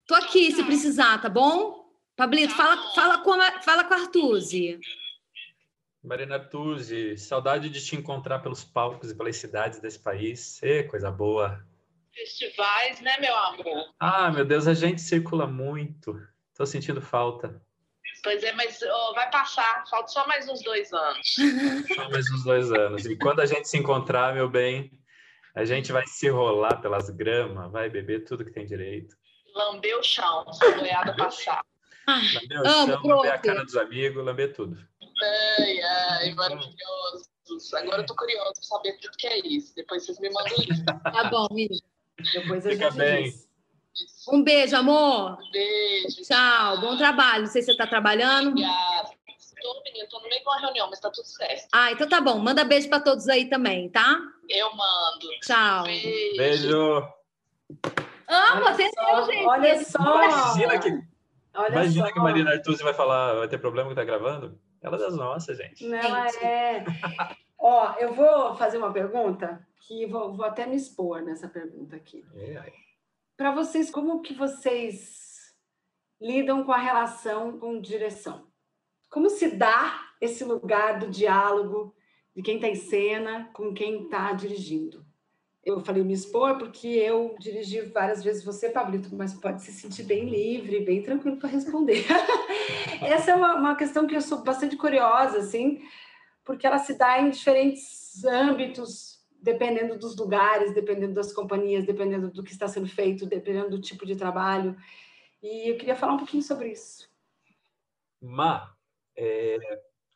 [0.07, 1.85] Tô aqui se precisar, tá bom?
[2.17, 4.79] Pablito, tá fala, fala, com a, fala com a Artuzi.
[6.05, 10.63] Marina Artuzi, saudade de te encontrar pelos palcos e pelas cidades desse país.
[10.63, 11.65] É coisa boa
[12.15, 13.95] festivais, né, meu amor?
[13.99, 16.19] Ah, meu Deus, a gente circula muito.
[16.57, 17.61] Tô sentindo falta.
[18.23, 19.85] Pois é, mas oh, vai passar.
[19.91, 21.35] Falta só mais uns dois anos.
[21.95, 23.05] Só mais uns dois anos.
[23.05, 24.91] E quando a gente se encontrar, meu bem,
[25.55, 29.15] a gente vai se rolar pelas gramas, vai beber tudo que tem direito.
[29.55, 31.65] Lamber o chão, se a passar.
[32.07, 34.79] Lamber o chão, lamber a cara dos amigos, lamber tudo.
[35.23, 37.31] Ai, ai, maravilhoso.
[37.77, 39.75] Agora eu tô curioso pra saber tudo que é isso.
[39.75, 40.85] Depois vocês me mandam isso.
[40.85, 41.75] Tá bom, amiga.
[42.33, 43.25] Depois a Fica gente bem.
[43.25, 43.49] Diz.
[44.29, 45.39] Um beijo, amor.
[45.53, 46.23] Beijo.
[46.23, 46.81] Tchau.
[46.81, 47.45] Bom trabalho.
[47.45, 48.49] Não sei se você está trabalhando.
[48.49, 49.11] Obrigada.
[49.39, 50.05] Estou, menina.
[50.05, 51.69] Estou no meio de uma reunião, mas está tudo certo.
[51.73, 52.39] Ah, então tá bom.
[52.39, 54.19] Manda beijo para todos aí também, tá?
[54.49, 55.29] Eu mando.
[55.43, 55.85] Tchau.
[55.85, 56.37] Beijo.
[56.37, 57.09] beijo.
[58.27, 59.47] Amo, atendeu, gente.
[59.47, 60.01] Olha só.
[60.01, 60.89] Imagina que,
[61.55, 62.13] Olha imagina só.
[62.13, 64.59] que Marina Artuzzi vai falar, vai ter problema que tá gravando.
[64.85, 65.87] Ela é das nossas, gente.
[65.87, 66.85] Não, é.
[67.59, 72.23] Ó, eu vou fazer uma pergunta que vou, vou até me expor nessa pergunta aqui.
[72.35, 72.71] É.
[73.35, 75.55] Para vocês, como que vocês
[76.21, 78.47] lidam com a relação com direção?
[79.11, 81.97] Como se dá esse lugar do diálogo
[82.37, 85.04] de quem está em cena com quem está dirigindo.
[85.65, 90.03] Eu falei me expor porque eu dirigi várias vezes você, Pablito, mas pode se sentir
[90.03, 92.05] bem livre, bem tranquilo para responder.
[93.01, 95.83] Essa é uma, uma questão que eu sou bastante curiosa, assim,
[96.45, 102.43] porque ela se dá em diferentes âmbitos, dependendo dos lugares, dependendo das companhias, dependendo do
[102.45, 104.77] que está sendo feito, dependendo do tipo de trabalho.
[105.43, 107.09] E eu queria falar um pouquinho sobre isso.
[108.21, 108.75] Ma,
[109.17, 109.59] é,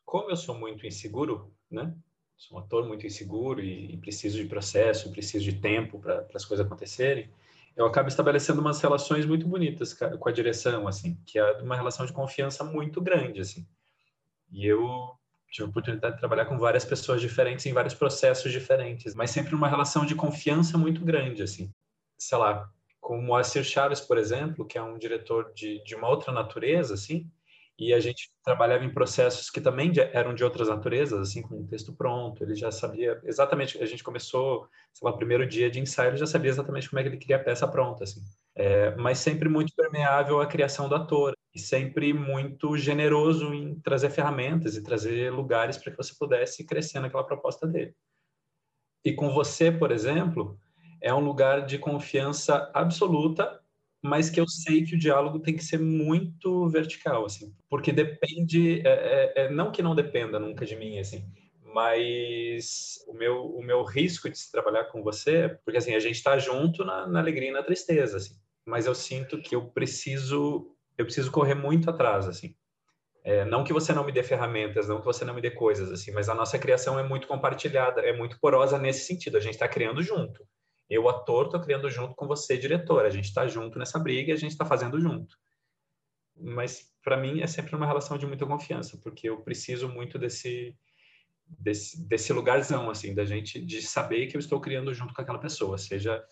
[0.04, 1.94] como eu sou muito inseguro, né?
[2.38, 6.44] Sou um ator muito inseguro e, e preciso de processo, preciso de tempo para as
[6.44, 7.28] coisas acontecerem.
[7.76, 12.06] Eu acabo estabelecendo umas relações muito bonitas com a direção, assim, que é uma relação
[12.06, 13.66] de confiança muito grande, assim.
[14.52, 15.10] E eu
[15.50, 19.52] tive a oportunidade de trabalhar com várias pessoas diferentes em vários processos diferentes, mas sempre
[19.52, 21.72] numa relação de confiança muito grande, assim.
[22.16, 22.70] Sei lá,
[23.00, 26.94] com o Moacir Chaves, por exemplo, que é um diretor de, de uma outra natureza,
[26.94, 27.28] assim,
[27.78, 31.92] e a gente trabalhava em processos que também eram de outras naturezas, assim, com texto
[31.92, 36.10] pronto, ele já sabia exatamente, a gente começou, sei lá, o primeiro dia de ensaio,
[36.10, 38.20] ele já sabia exatamente como é que ele queria a peça pronta, assim.
[38.56, 44.10] É, mas sempre muito permeável à criação do ator, e sempre muito generoso em trazer
[44.10, 47.94] ferramentas e trazer lugares para que você pudesse crescer naquela proposta dele.
[49.04, 50.58] E com você, por exemplo,
[51.00, 53.60] é um lugar de confiança absoluta
[54.02, 58.80] mas que eu sei que o diálogo tem que ser muito vertical, assim, porque depende,
[58.86, 61.24] é, é, é, não que não dependa nunca de mim, assim,
[61.74, 66.16] mas o meu, o meu risco de se trabalhar com você, porque assim, a gente
[66.16, 68.34] está junto na, na, alegria e na tristeza, assim,
[68.64, 72.54] mas eu sinto que eu preciso, eu preciso correr muito atrás, assim,
[73.24, 75.90] é, não que você não me dê ferramentas, não que você não me dê coisas,
[75.90, 79.54] assim, mas a nossa criação é muito compartilhada, é muito porosa nesse sentido, a gente
[79.54, 80.46] está criando junto.
[80.88, 83.04] Eu, ator, estou criando junto com você, diretor.
[83.04, 85.36] A gente está junto nessa briga e a gente está fazendo junto.
[86.34, 90.74] Mas, para mim, é sempre uma relação de muita confiança, porque eu preciso muito desse,
[91.46, 95.38] desse, desse lugarzão, assim, da gente, de saber que eu estou criando junto com aquela
[95.38, 96.24] pessoa, seja,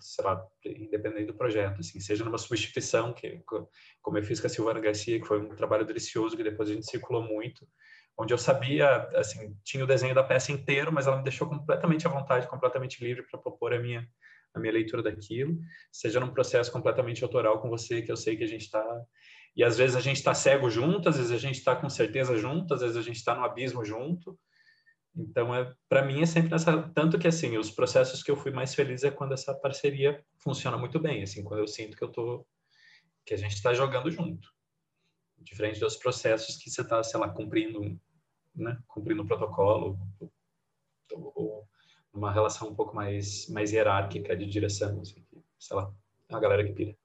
[0.00, 3.42] sei lá, independente do projeto, assim, seja numa substituição, que,
[4.00, 6.74] como eu fiz com a Silvana Garcia, que foi um trabalho delicioso, que depois a
[6.74, 7.66] gente circulou muito,
[8.16, 12.06] onde eu sabia, assim, tinha o desenho da peça inteiro, mas ela me deixou completamente
[12.06, 14.06] à vontade, completamente livre para propor a minha
[14.52, 15.58] a minha leitura daquilo,
[15.92, 18.84] seja num processo completamente autoral com você, que eu sei que a gente está
[19.54, 22.36] e às vezes a gente está cego junto, às vezes a gente está com certeza
[22.36, 24.38] junto, às vezes a gente está no abismo junto.
[25.14, 28.52] Então, é, para mim é sempre nessa tanto que assim os processos que eu fui
[28.52, 32.08] mais feliz é quando essa parceria funciona muito bem, assim, quando eu sinto que eu
[32.08, 32.46] tô
[33.24, 34.48] que a gente está jogando junto
[35.40, 37.98] diferente dos processos que você está, sei lá, cumprindo,
[38.54, 39.98] né, cumprindo o protocolo
[41.12, 41.68] ou, ou
[42.12, 45.24] uma relação um pouco mais mais hierárquica de direção, assim,
[45.58, 45.92] sei lá,
[46.28, 46.96] é uma galera que pira.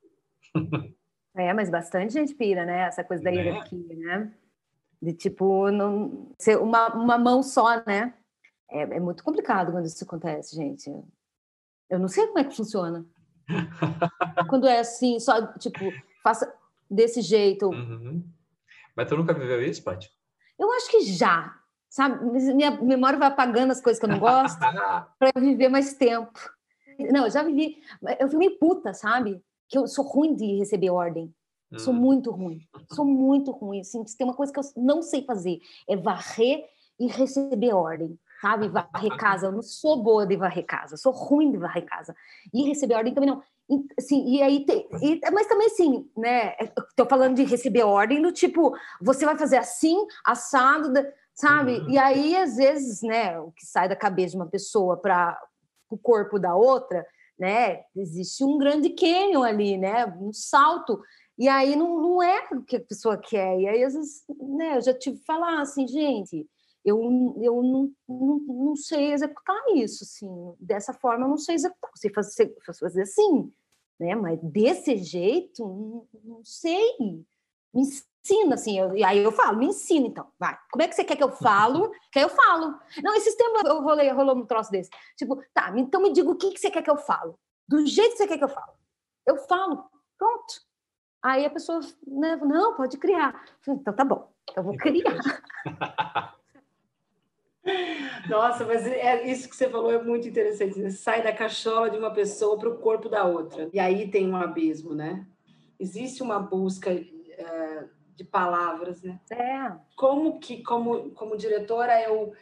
[1.37, 2.83] É, mas bastante gente pira, né?
[2.83, 3.43] Essa coisa da né?
[3.43, 4.33] hierarquia, né?
[5.01, 8.13] De tipo, não ser uma, uma mão só, né?
[8.69, 10.89] É, é muito complicado quando isso acontece, gente.
[11.89, 13.05] Eu não sei como é que funciona.
[14.49, 15.91] quando é assim, só, tipo,
[16.23, 16.51] faça
[16.89, 17.69] desse jeito.
[17.69, 18.23] Uhum.
[18.95, 20.09] Mas tu nunca viveu isso, Paty?
[20.57, 21.53] Eu acho que já,
[21.89, 22.23] sabe?
[22.53, 24.59] Minha memória vai apagando as coisas que eu não gosto
[25.19, 26.39] para eu viver mais tempo.
[27.11, 27.77] Não, eu já vivi.
[28.19, 29.43] Eu fui meio puta, sabe?
[29.67, 31.33] Que eu sou ruim de receber ordem.
[31.71, 31.79] Hum.
[31.79, 32.61] Sou muito ruim.
[32.93, 33.81] Sou muito ruim.
[33.81, 36.63] Assim, tem uma coisa que eu não sei fazer é varrer
[36.97, 38.67] e receber ordem sabe?
[38.67, 39.47] Varrer casa.
[39.47, 42.15] Eu não sou boa de varrer casa, sou ruim de varrer casa.
[42.53, 43.41] E receber ordem também não.
[43.99, 46.55] Sim, e aí tem, e, mas também assim, né?
[46.59, 50.93] Estou falando de receber ordem do tipo, você vai fazer assim, assado,
[51.33, 51.79] sabe?
[51.79, 51.89] Uhum.
[51.89, 55.35] E aí, às vezes, né, o que sai da cabeça de uma pessoa para
[55.89, 57.03] o corpo da outra,
[57.39, 57.81] né?
[57.95, 60.05] Existe um grande canyon ali, né?
[60.21, 61.01] Um salto.
[61.35, 63.59] E aí não, não é o que a pessoa quer.
[63.59, 66.47] E aí, às vezes, né, eu já tive que falar assim, gente,
[66.85, 67.01] eu,
[67.41, 72.13] eu não, não, não sei executar isso, assim, dessa forma eu não sei executar, sei
[72.13, 73.51] fazer, fazer assim,
[73.99, 79.57] né, mas desse jeito, não, não sei, me ensina, assim, eu, e aí eu falo,
[79.57, 81.91] me ensina então, vai, como é que você quer que eu falo?
[82.13, 82.79] que eu falo.
[83.03, 86.35] Não, esses tempos eu rolei, rolou um troço desse, tipo, tá, então me diga o
[86.35, 88.73] que, que você quer que eu falo, do jeito que você quer que eu falo,
[89.25, 90.63] eu falo, pronto.
[91.23, 93.43] Aí a pessoa, né, não, pode criar.
[93.67, 95.17] Então tá bom, eu vou criar.
[98.29, 100.75] Nossa, mas é, isso que você falou é muito interessante.
[100.75, 103.69] Você sai da cachola de uma pessoa para o corpo da outra.
[103.73, 105.25] E aí tem um abismo, né?
[105.79, 109.19] Existe uma busca uh, de palavras, né?
[109.29, 109.71] É.
[109.95, 112.33] Como que, como, como diretora, eu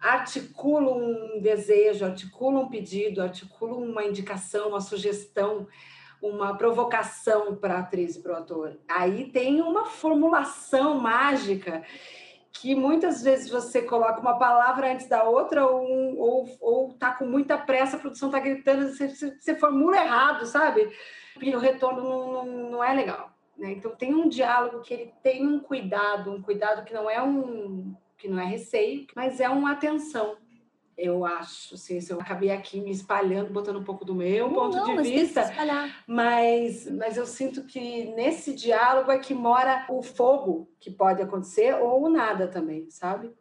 [0.00, 5.66] articulo um desejo, articulo um pedido, articulo uma indicação, uma sugestão,
[6.20, 8.78] uma provocação para a atriz e para o ator.
[8.88, 11.82] Aí tem uma formulação mágica
[12.52, 17.24] que muitas vezes você coloca uma palavra antes da outra ou, ou, ou tá com
[17.24, 20.90] muita pressa, a produção tá gritando, você, você formula errado, sabe?
[21.40, 23.32] E o retorno não, não, não é legal.
[23.56, 23.72] Né?
[23.72, 27.94] Então tem um diálogo que ele tem um cuidado, um cuidado que não é um
[28.18, 30.36] que não é receio, mas é uma atenção.
[30.96, 34.76] Eu acho, assim, eu acabei aqui me espalhando, botando um pouco do meu não, ponto
[34.76, 35.50] não, de vista,
[36.06, 41.74] mas, mas eu sinto que nesse diálogo é que mora o fogo que pode acontecer
[41.74, 43.32] ou o nada também, sabe?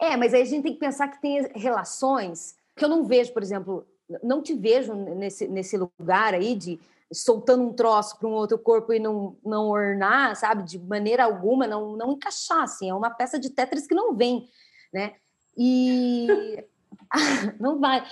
[0.00, 3.32] É, mas aí a gente tem que pensar que tem relações que eu não vejo,
[3.32, 3.86] por exemplo,
[4.22, 6.80] não te vejo nesse, nesse lugar aí de
[7.12, 10.62] soltando um troço para um outro corpo e não, não ornar, sabe?
[10.62, 12.88] De maneira alguma, não, não encaixar, assim.
[12.88, 14.48] É uma peça de Tetris que não vem,
[14.92, 15.14] né?
[15.56, 16.64] E
[17.60, 18.04] não vai.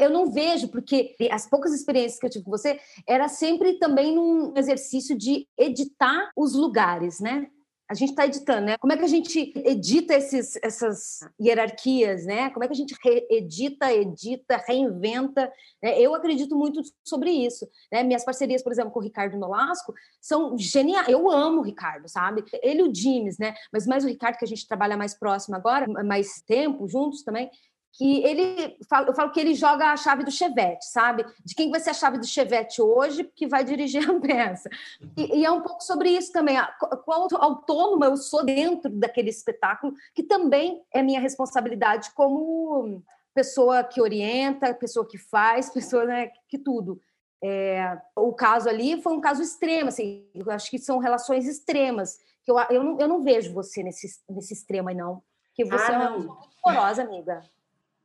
[0.00, 4.14] Eu não vejo, porque as poucas experiências que eu tive com você era sempre também
[4.14, 7.48] num exercício de editar os lugares, né?
[7.88, 8.78] a gente está editando, né?
[8.78, 12.48] Como é que a gente edita esses, essas hierarquias, né?
[12.50, 12.94] Como é que a gente
[13.30, 15.52] edita, edita, reinventa?
[15.82, 16.00] Né?
[16.00, 17.68] Eu acredito muito sobre isso.
[17.92, 18.02] Né?
[18.02, 21.08] Minhas parcerias, por exemplo, com o Ricardo Nolasco são geniais.
[21.08, 22.42] Eu amo o Ricardo, sabe?
[22.62, 23.54] Ele e o James, né?
[23.70, 27.50] Mas mais o Ricardo, que a gente trabalha mais próximo agora, mais tempo juntos também
[27.96, 28.76] que ele
[29.06, 31.24] eu falo que ele joga a chave do chevette, sabe?
[31.44, 34.68] De quem vai ser a chave do chevette hoje que vai dirigir a peça.
[35.16, 36.56] E, e é um pouco sobre isso também.
[37.04, 43.02] Qual autônoma eu sou dentro daquele espetáculo, que também é minha responsabilidade como
[43.32, 47.00] pessoa que orienta, pessoa que faz, pessoa né, que tudo.
[47.42, 52.18] É, o caso ali foi um caso extremo, assim, eu acho que são relações extremas,
[52.42, 55.22] que eu, eu, não, eu não vejo você nesse, nesse extremo aí, não.
[55.54, 57.42] Que você ah, é uma pessoa muito amiga.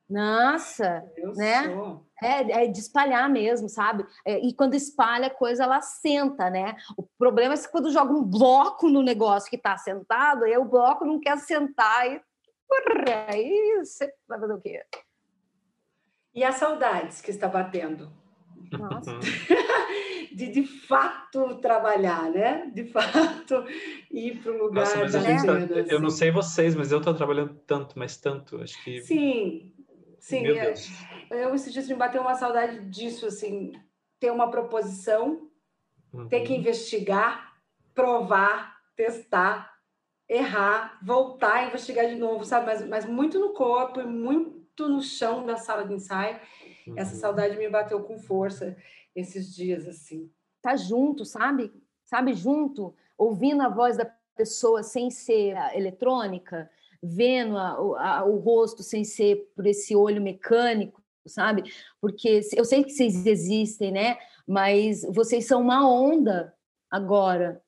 [0.09, 1.69] Nossa, eu né?
[1.69, 2.05] Sou.
[2.21, 4.05] É, é de espalhar mesmo, sabe?
[4.25, 6.75] É, e quando espalha a coisa, ela senta, né?
[6.97, 10.65] O problema é que quando joga um bloco no negócio que está sentado, aí o
[10.65, 12.21] bloco não quer sentar e
[13.27, 14.83] aí você vai fazer o quê?
[16.33, 18.11] E as saudades que está batendo?
[18.71, 19.11] Nossa.
[20.33, 22.71] de de fato trabalhar, né?
[22.73, 23.63] De fato
[24.11, 25.53] ir para o lugar Nossa, mas a gente tá,
[25.87, 28.61] Eu não sei vocês, mas eu estou trabalhando tanto, mas tanto.
[28.61, 29.01] Acho que.
[29.01, 29.73] Sim,
[30.19, 30.89] Sim, Meu é, Deus.
[31.31, 33.73] eu esses dias me bateu uma saudade disso, assim,
[34.19, 35.49] ter uma proposição,
[36.13, 36.27] uhum.
[36.27, 36.59] ter que uhum.
[36.59, 37.55] investigar,
[37.95, 39.73] provar, testar,
[40.27, 42.65] errar, voltar a investigar de novo, sabe?
[42.65, 46.39] Mas, mas muito no corpo e muito no chão da sala de ensaio.
[46.85, 46.97] Uhum.
[46.97, 48.77] Essa saudade me bateu com força
[49.15, 50.31] esses dias, assim.
[50.61, 51.71] Tá junto, sabe?
[52.03, 54.05] Sabe, junto, ouvindo a voz da
[54.35, 56.69] pessoa sem ser eletrônica,
[57.01, 61.71] vendo a, a, o rosto sem ser por esse olho mecânico, sabe?
[62.01, 64.17] Porque eu sei que vocês existem, né?
[64.47, 66.53] Mas vocês são uma onda
[66.89, 67.61] agora,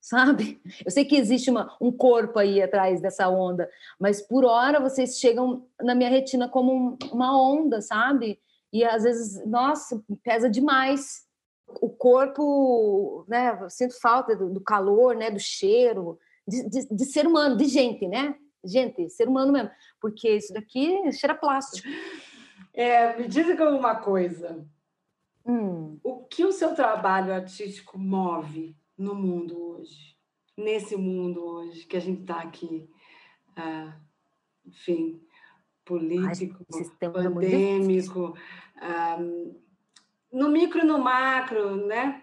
[0.00, 0.60] sabe?
[0.84, 5.18] Eu sei que existe uma, um corpo aí atrás dessa onda, mas por hora vocês
[5.18, 8.40] chegam na minha retina como um, uma onda, sabe?
[8.72, 11.28] E às vezes, nossa, pesa demais.
[11.80, 13.56] O corpo, né?
[13.60, 15.30] Eu sinto falta do, do calor, né?
[15.30, 18.34] Do cheiro, de, de, de ser humano, de gente, né?
[18.64, 19.70] Gente, ser humano mesmo,
[20.00, 21.88] porque isso daqui cheira plástico.
[22.72, 24.66] É, me diga uma coisa.
[25.44, 25.98] Hum.
[26.02, 30.16] O que o seu trabalho artístico move no mundo hoje?
[30.56, 32.88] Nesse mundo hoje que a gente está aqui,
[33.56, 33.96] ah,
[34.66, 35.20] enfim,
[35.84, 38.34] político, Ai, pandêmico,
[38.76, 39.18] ah,
[40.32, 42.22] no micro e no macro, né?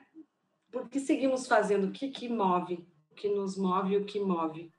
[0.72, 1.88] Por que seguimos fazendo?
[1.88, 2.88] O que, que move?
[3.12, 4.72] O que nos move e o que move?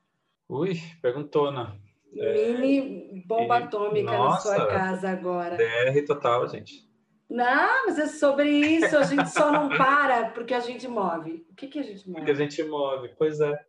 [0.49, 1.79] Ui, perguntona.
[2.11, 5.55] Mini bomba atômica nossa, na sua casa agora.
[5.55, 6.89] DR total, gente.
[7.29, 8.97] Não, mas é sobre isso.
[8.97, 11.45] A gente só não para porque a gente move.
[11.51, 12.15] O que, que a gente move?
[12.15, 13.63] Porque a gente move, pois é.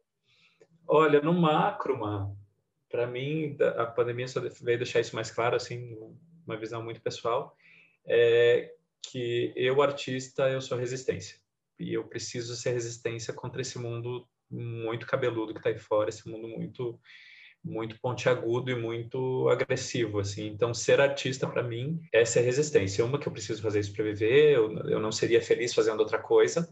[0.89, 2.35] Olha, no macro, mano,
[2.91, 5.97] para mim, a pandemia só veio deixar isso mais claro, assim,
[6.47, 7.55] uma visão muito pessoal,
[8.07, 11.39] é que eu, artista, eu sou resistência.
[11.79, 16.29] E eu preciso ser resistência contra esse mundo muito cabeludo que está aí fora, esse
[16.29, 16.99] mundo muito
[17.63, 20.47] muito pontiagudo e muito agressivo, assim.
[20.47, 23.05] Então, ser artista para mim é ser resistência.
[23.05, 26.19] Uma que eu preciso fazer isso para viver, eu, eu não seria feliz fazendo outra
[26.19, 26.67] coisa.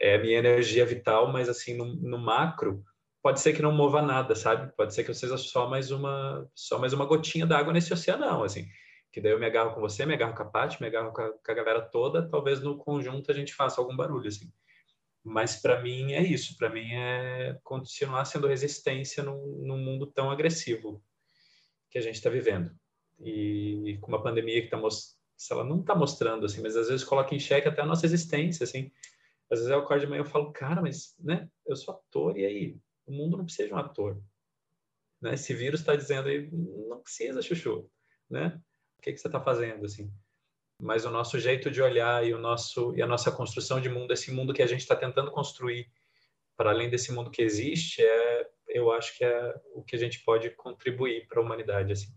[0.00, 2.84] É a minha energia vital, mas assim no, no macro
[3.22, 4.72] pode ser que não mova nada, sabe?
[4.76, 8.44] Pode ser que eu seja só mais uma só mais uma gotinha d'água nesse oceanão,
[8.44, 8.66] assim.
[9.12, 11.22] Que daí eu me agarro com você, me agarro com a Paty, me agarro com
[11.22, 14.48] a, com a galera toda, talvez no conjunto a gente faça algum barulho, assim.
[15.22, 20.30] Mas para mim é isso, para mim é continuar sendo resistência num, num mundo tão
[20.30, 21.02] agressivo
[21.90, 22.74] que a gente está vivendo.
[23.18, 24.78] E, e, com uma pandemia que está
[25.50, 28.64] ela não está mostrando assim, mas às vezes coloca em xeque até a nossa existência,
[28.64, 28.90] assim.
[29.50, 32.44] Às vezes eu acordo de manhã e falo, cara, mas né, eu sou ator e
[32.44, 34.22] aí o mundo não precisa de um ator.
[35.20, 35.34] Né?
[35.34, 37.90] Esse vírus está dizendo aí, não precisa, chuchu,
[38.28, 38.60] né?
[38.98, 40.12] O que, que você está fazendo, assim?
[40.80, 44.12] Mas o nosso jeito de olhar e, o nosso, e a nossa construção de mundo,
[44.12, 45.86] esse mundo que a gente está tentando construir,
[46.56, 50.22] para além desse mundo que existe, é, eu acho que é o que a gente
[50.24, 52.08] pode contribuir para a humanidade, assim.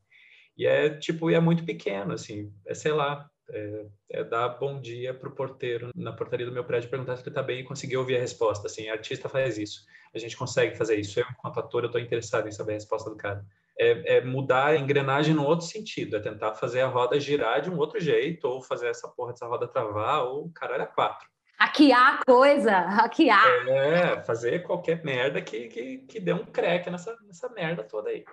[0.57, 5.13] E é, tipo, é muito pequeno, assim, é, sei lá, é, é dar bom dia
[5.13, 7.97] para o porteiro na portaria do meu prédio perguntar se ele está bem e conseguir
[7.97, 8.67] ouvir a resposta.
[8.67, 9.85] Assim, artista faz isso.
[10.13, 11.19] A gente consegue fazer isso.
[11.19, 13.45] Eu, enquanto ator, eu estou interessado em saber a resposta do cara.
[13.79, 17.71] É, é, mudar a engrenagem no outro sentido, é tentar fazer a roda girar de
[17.71, 21.27] um outro jeito, ou fazer essa porra dessa roda travar, ou caralho, é quatro.
[21.59, 23.67] Hackear a coisa, hackear.
[23.67, 28.23] É, fazer qualquer merda que, que, que dê um crack nessa, nessa merda toda aí.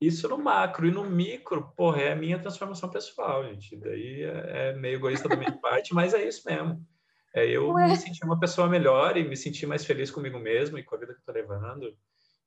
[0.00, 3.76] Isso no macro e no micro, porra, é a minha transformação pessoal, gente.
[3.76, 6.82] Daí é, é meio egoísta da minha parte, mas é isso mesmo.
[7.34, 7.88] É eu Ué.
[7.88, 10.98] me sentir uma pessoa melhor e me sentir mais feliz comigo mesmo e com a
[10.98, 11.94] vida que eu tô levando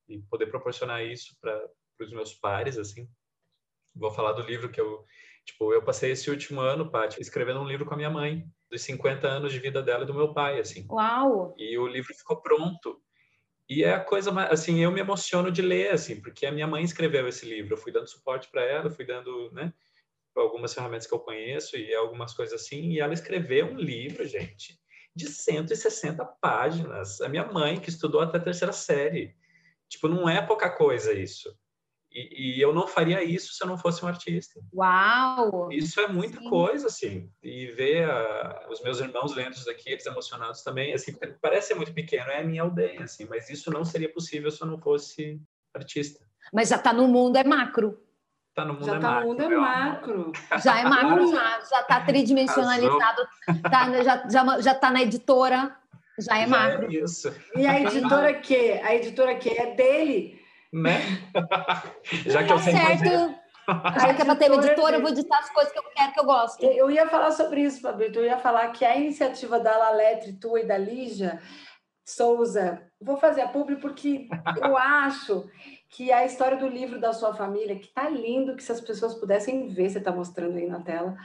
[0.09, 1.61] e poder proporcionar isso para
[1.99, 3.07] os meus pares, assim.
[3.95, 5.05] Vou falar do livro que eu,
[5.45, 8.81] tipo, eu passei esse último ano, Paty, escrevendo um livro com a minha mãe, dos
[8.81, 10.87] 50 anos de vida dela e do meu pai, assim.
[10.89, 11.53] Uau!
[11.57, 13.01] E o livro ficou pronto.
[13.69, 16.67] E é a coisa mais, assim, eu me emociono de ler, assim, porque a minha
[16.67, 19.73] mãe escreveu esse livro, eu fui dando suporte para ela, fui dando, né,
[20.35, 24.79] algumas ferramentas que eu conheço e algumas coisas assim, e ela escreveu um livro, gente,
[25.15, 27.21] de 160 páginas.
[27.21, 29.35] A minha mãe, que estudou até a terceira série.
[29.87, 31.55] Tipo, não é pouca coisa isso.
[32.13, 34.61] E, e, eu não faria isso se eu não fosse um artista.
[34.71, 35.71] Uau!
[35.71, 36.47] Isso é muita Sim.
[36.47, 37.27] coisa, assim.
[37.41, 41.75] E ver a, os meus irmãos lendo isso daqui, eles emocionados também, assim, parece ser
[41.75, 44.79] muito pequeno, é a minha aldeia, assim, mas isso não seria possível se eu não
[44.79, 45.41] fosse
[45.73, 46.23] artista.
[46.53, 47.99] Mas já está no mundo, é macro.
[48.53, 49.21] Tá no mundo já é tá macro.
[49.21, 50.31] no mundo é macro.
[50.63, 53.27] Já é macro, já, já tá tridimensionalizado,
[53.63, 55.75] tá, já, já, já tá na editora,
[56.19, 56.85] já é já macro.
[56.85, 57.33] É isso.
[57.55, 58.73] E a editora que?
[58.73, 60.42] A editora que é dele
[60.73, 60.99] né?
[62.25, 62.99] Já que eu tá sei certo.
[63.65, 63.99] fazer.
[63.99, 66.19] Já que é para ter editora, eu vou editar as coisas que eu quero, que
[66.19, 66.65] eu gosto.
[66.65, 68.19] Eu ia falar sobre isso, Fabrício.
[68.19, 71.41] Eu ia falar que a iniciativa da Laletre, tua e da Lígia
[72.03, 74.27] Souza, vou fazer a publi porque
[74.61, 75.49] eu acho
[75.89, 79.13] que a história do livro da sua família, que tá lindo, que se as pessoas
[79.13, 81.15] pudessem ver, você está mostrando aí na tela,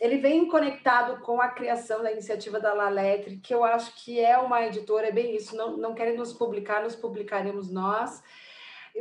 [0.00, 4.38] ele vem conectado com a criação da iniciativa da Laletre, que eu acho que é
[4.38, 8.22] uma editora, é bem isso, não, não querem nos publicar, nos publicaremos nós,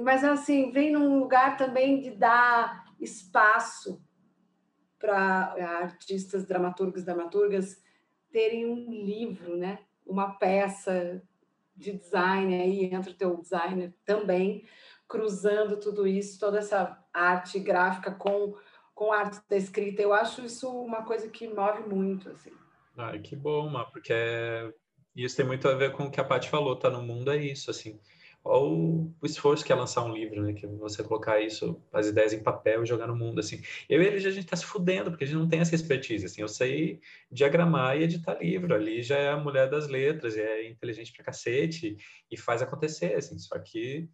[0.02, 4.02] mas assim, vem num lugar também de dar espaço
[5.00, 7.82] para artistas, dramaturgos, dramaturgas
[8.32, 9.80] terem um livro, né?
[10.06, 11.22] Uma peça
[11.76, 14.66] de design aí entra o teu designer também
[15.08, 18.56] cruzando tudo isso, toda essa arte gráfica com
[18.94, 20.02] com a arte da escrita.
[20.02, 22.52] Eu acho isso uma coisa que move muito assim.
[22.98, 24.74] Ah, que bom, Má, porque é...
[25.16, 27.38] isso tem muito a ver com o que a Paty falou, tá no mundo é
[27.38, 27.98] isso, assim
[28.44, 30.54] ou o esforço que é lançar um livro, né?
[30.54, 33.62] Que é você colocar isso, as ideias em papel e jogar no mundo, assim.
[33.88, 36.26] Eu e ele, a gente tá se fudendo, porque a gente não tem essa expertise,
[36.26, 36.42] assim.
[36.42, 38.74] Eu sei diagramar e editar livro.
[38.74, 41.98] Ali já é a mulher das letras, é inteligente pra cacete
[42.32, 43.38] e faz acontecer, assim.
[43.38, 44.10] Só que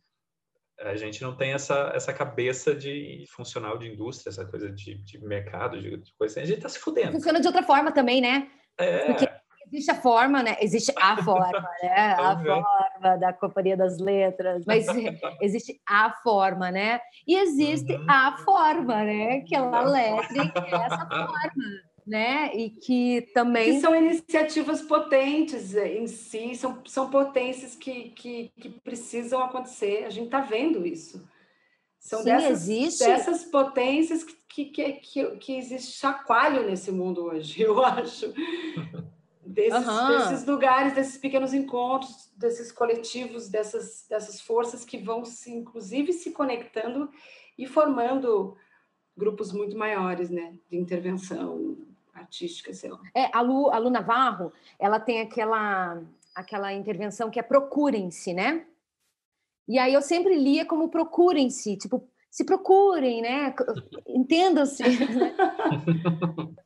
[0.79, 5.19] a gente não tem essa, essa cabeça de funcional de indústria, essa coisa de, de
[5.19, 6.41] mercado, de, de coisa assim.
[6.41, 7.13] A gente tá se fudendo.
[7.13, 8.49] Funciona de outra forma também, né?
[8.77, 9.05] É.
[9.05, 9.29] Porque
[9.67, 10.57] existe a forma, né?
[10.59, 12.15] Existe a forma, né?
[12.19, 14.85] A forma da Companhia das Letras, mas
[15.41, 16.99] existe a forma, né?
[17.27, 18.05] E existe uhum.
[18.07, 19.41] a forma, né?
[19.41, 22.51] Que é a letra, que é essa forma, né?
[22.55, 23.73] E que também.
[23.73, 30.05] Que são iniciativas potentes em si, são, são potências que, que, que precisam acontecer.
[30.05, 31.27] A gente está vendo isso.
[31.99, 33.03] São Sim, dessas, existe.
[33.03, 38.31] dessas potências que, que, que, que existe chacoalho nesse mundo hoje, eu acho
[39.45, 40.07] desses, uhum.
[40.07, 46.31] desses lugares, desses pequenos encontros, desses coletivos, dessas, dessas forças que vão se, inclusive, se
[46.31, 47.09] conectando
[47.57, 48.57] e formando
[49.15, 51.77] grupos muito maiores, né, de intervenção
[52.13, 52.99] artística, sei lá.
[53.13, 56.01] É, a Lu, a Lu Navarro, ela tem aquela,
[56.33, 58.65] aquela intervenção que é procurem-se, né?
[59.67, 63.53] E aí eu sempre lia como procurem-se, tipo, se procurem, né?
[64.07, 64.83] Entendam-se.
[64.83, 65.35] Né?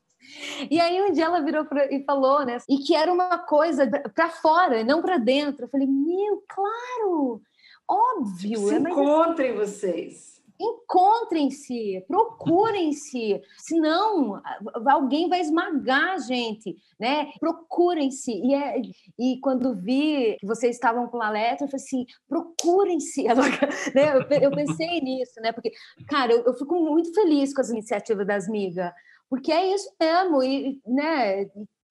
[0.69, 2.57] E aí um dia ela virou pra, e falou, né?
[2.67, 5.65] E que era uma coisa para fora, não para dentro.
[5.65, 7.41] Eu falei, meu, claro,
[7.87, 8.67] óbvio.
[8.67, 10.39] Se é, encontrem assim, vocês.
[10.61, 14.41] Encontrem-se, procurem-se, senão
[14.87, 17.31] alguém vai esmagar a gente, né?
[17.39, 18.29] Procurem-se.
[18.29, 18.81] E, é,
[19.17, 23.23] e quando vi que vocês estavam com a letra, eu falei assim: procurem-se.
[23.95, 24.43] Né?
[24.43, 25.51] Eu, pensei nisso, né?
[25.53, 25.71] Porque,
[26.07, 28.91] cara, eu, eu fico muito feliz com as iniciativas das migas
[29.29, 31.43] porque é isso mesmo, e, né?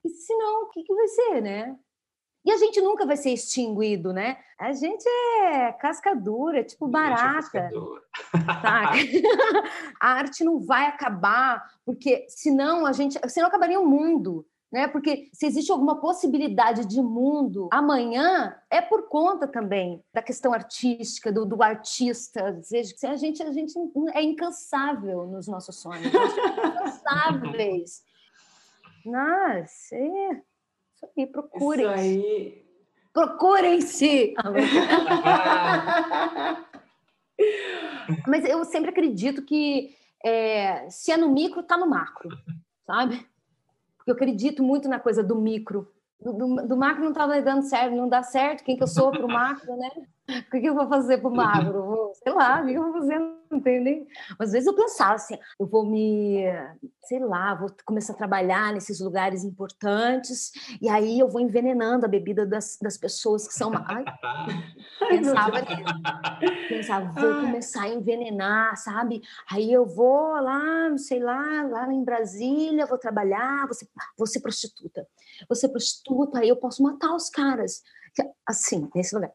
[0.05, 1.77] E senão, o que, que vai ser, né?
[2.45, 4.39] E a gente nunca vai ser extinguido, né?
[4.59, 7.71] A gente é casca dura, tipo é barata.
[8.63, 8.93] Tá?
[10.01, 14.47] a arte não vai acabar, porque senão a gente, senão acabaria o mundo.
[14.71, 14.87] Né?
[14.87, 21.33] Porque se existe alguma possibilidade de mundo amanhã, é por conta também da questão artística,
[21.33, 22.45] do, do artista.
[23.05, 23.75] A gente, a gente
[24.13, 28.03] é incansável nos nossos sonhos, incansáveis.
[29.07, 30.43] Nossa, é
[30.95, 31.87] isso aí, procurem.
[31.87, 32.69] Isso aí.
[33.13, 34.35] Procurem-se!
[38.27, 42.29] Mas eu sempre acredito que é, se é no micro, tá no macro,
[42.87, 43.27] sabe?
[44.11, 45.89] Eu acredito muito na coisa do micro.
[46.21, 48.65] Do, do, do macro não estava dando certo, não dá certo.
[48.65, 49.91] Quem que eu sou para o macro, né?
[50.29, 52.13] O que, que eu vou fazer para o macro?
[52.15, 53.38] Sei lá, o que eu vou fazer?
[53.51, 54.07] Não tenho nem.
[54.39, 56.45] Às vezes eu pensava assim, eu vou me,
[57.05, 62.09] sei lá, vou começar a trabalhar nesses lugares importantes e aí eu vou envenenando a
[62.09, 63.73] bebida das, das pessoas que são.
[63.75, 64.05] Ai,
[65.09, 66.69] pensava nisso.
[66.69, 69.23] Pensava, vou começar a envenenar, sabe?
[69.51, 73.67] Aí eu vou lá, não sei lá, lá em Brasília, vou trabalhar,
[74.17, 75.07] vou ser prostituta.
[75.49, 77.83] Vou ser prostituta, aí eu posso matar os caras.
[78.47, 79.33] Assim, nesse lugar.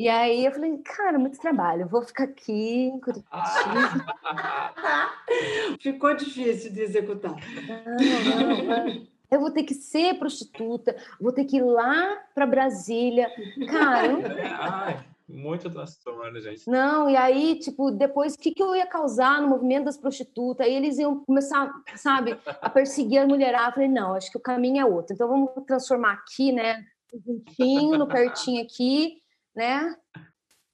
[0.00, 3.28] E aí eu falei, cara, muito trabalho, vou ficar aqui em Curitiba.
[5.78, 7.36] Ficou difícil de executar.
[7.68, 9.06] Não, não, não.
[9.30, 13.30] Eu vou ter que ser prostituta, vou ter que ir lá para Brasília.
[13.70, 16.66] Cara, muito transtorno, gente.
[16.66, 20.66] Não, e aí, tipo, depois, o que, que eu ia causar no movimento das prostitutas?
[20.66, 23.68] Aí eles iam começar, sabe, a perseguir a mulherada.
[23.68, 25.12] Eu falei, não, acho que o caminho é outro.
[25.12, 29.20] Então vamos transformar aqui, né, juntinho, no pertinho aqui,
[29.60, 29.94] né?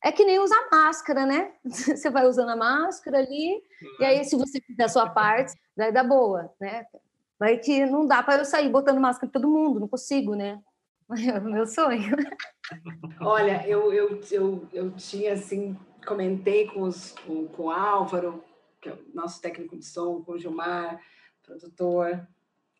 [0.04, 1.52] É que nem usar máscara, né?
[1.64, 3.60] Você vai usando a máscara ali,
[3.98, 6.86] e aí, se você fizer a sua parte, vai dar boa, né?
[7.38, 10.60] Vai que não dá para eu sair botando máscara em todo mundo, não consigo, né?
[11.34, 12.16] É o meu sonho.
[13.20, 18.42] Olha, eu, eu, eu, eu tinha, assim, comentei com, os, com, com o Álvaro,
[18.80, 21.00] que é o nosso técnico de som, com o Gilmar,
[21.44, 22.26] produtor,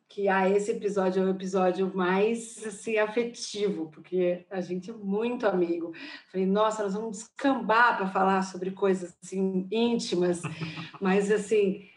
[0.09, 5.47] que ah, esse episódio é o episódio mais assim, afetivo, porque a gente é muito
[5.47, 5.93] amigo.
[6.31, 10.41] Falei, nossa, nós vamos descambar para falar sobre coisas assim, íntimas,
[11.01, 11.89] mas assim,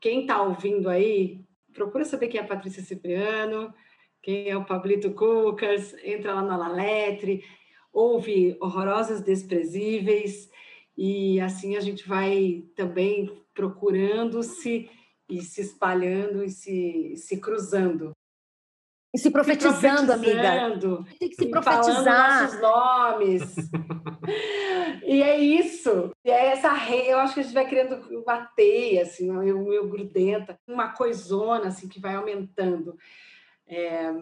[0.00, 1.40] quem está ouvindo aí,
[1.72, 3.72] procura saber quem é a Patrícia Cipriano,
[4.20, 7.44] quem é o Pablito Cucas, entra lá na Laletre,
[7.92, 10.50] ouve Horrorosas Desprezíveis,
[10.96, 14.90] e assim a gente vai também procurando se
[15.28, 18.12] e se espalhando e se, se cruzando.
[19.14, 21.08] E se profetizando, se profetizando amiga.
[21.20, 22.42] Tem que se profetizar.
[22.42, 23.54] nossos nomes.
[25.06, 26.10] e é isso.
[26.24, 27.10] E é essa rede.
[27.10, 31.68] Eu acho que a gente vai criando uma teia, assim, meio, meio grudenta, uma coisona,
[31.68, 32.98] assim, que vai aumentando.
[33.68, 34.12] É...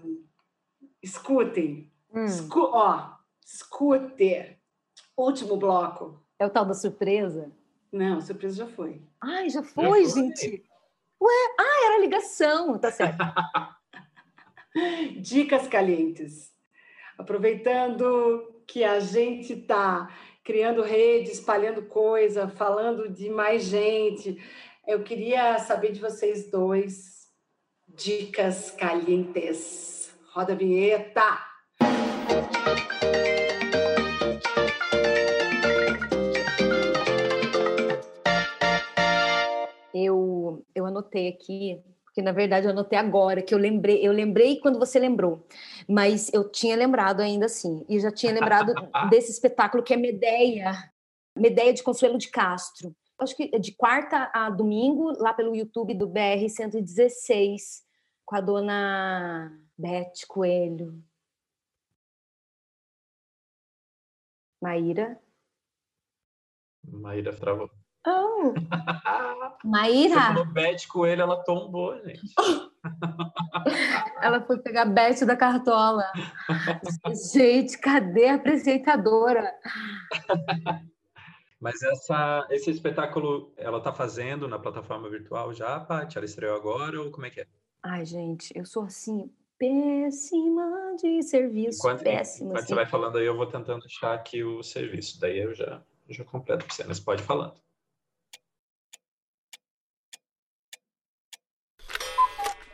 [1.03, 1.91] Escutem.
[2.13, 2.27] Hum.
[2.27, 2.61] Escu...
[2.61, 4.59] Ó, escute.
[5.17, 6.23] Último bloco.
[6.39, 7.51] É o tal da surpresa?
[7.91, 9.01] Não, surpresa já foi.
[9.19, 10.23] Ai, já foi, já foi.
[10.23, 10.65] gente.
[11.23, 13.17] Ué, ah, era ligação, tá certo.
[15.23, 16.51] Dicas calientes.
[17.17, 20.13] Aproveitando que a gente está
[20.43, 24.37] criando rede, espalhando coisa, falando de mais gente,
[24.85, 27.29] eu queria saber de vocês dois
[27.87, 30.13] dicas calientes.
[30.33, 31.39] Roda a vinheta.
[40.75, 44.79] Eu, anotei aqui, porque na verdade eu anotei agora, que eu lembrei, eu lembrei quando
[44.79, 45.47] você lembrou,
[45.89, 48.73] mas eu tinha lembrado ainda assim, e já tinha lembrado
[49.11, 50.73] desse espetáculo que é Medeia,
[51.37, 52.95] Medeia de Consuelo de Castro.
[53.19, 57.83] Acho que é de quarta a domingo, lá pelo YouTube do BR 116,
[58.25, 61.03] com a dona Beth Coelho.
[64.61, 65.21] Maíra.
[66.85, 67.71] Maíra travou.
[68.07, 68.53] Oh.
[69.65, 70.33] Maíra?
[70.35, 72.35] Você Beth Coelho, ela tombou, gente.
[74.21, 76.05] ela foi pegar Beth da cartola.
[77.33, 79.55] gente, cadê a apresentadora?
[81.61, 86.19] Mas essa, esse espetáculo, ela está fazendo na plataforma virtual já, Paty?
[86.19, 87.47] Ela estreou agora ou como é que é?
[87.85, 91.79] Ai, gente, eu sou assim, péssima de serviço.
[91.79, 92.51] Enquanto, péssima.
[92.51, 92.69] Enquanto assim.
[92.69, 95.21] você vai falando aí, eu vou tentando achar aqui o serviço.
[95.21, 97.55] Daí eu já, já completo para você, mas pode falando.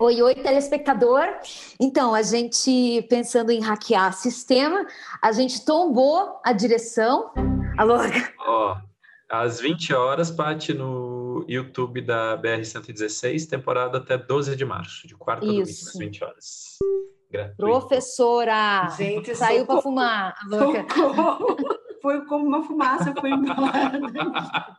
[0.00, 1.26] Oi, oi, telespectador.
[1.80, 4.86] Então, a gente, pensando em hackear sistema,
[5.20, 7.32] a gente tombou a direção.
[7.76, 7.96] Alô?
[8.46, 8.76] Ó, oh,
[9.28, 15.44] às 20 horas, Paty, no YouTube da BR-116, temporada até 12 de março, de quarta
[15.44, 16.78] a domingo, às 20 horas.
[17.28, 17.56] gratuito.
[17.56, 18.88] Professora!
[18.96, 20.32] Gente, saiu para fumar.
[22.00, 23.92] Foi como uma fumaça, foi embora.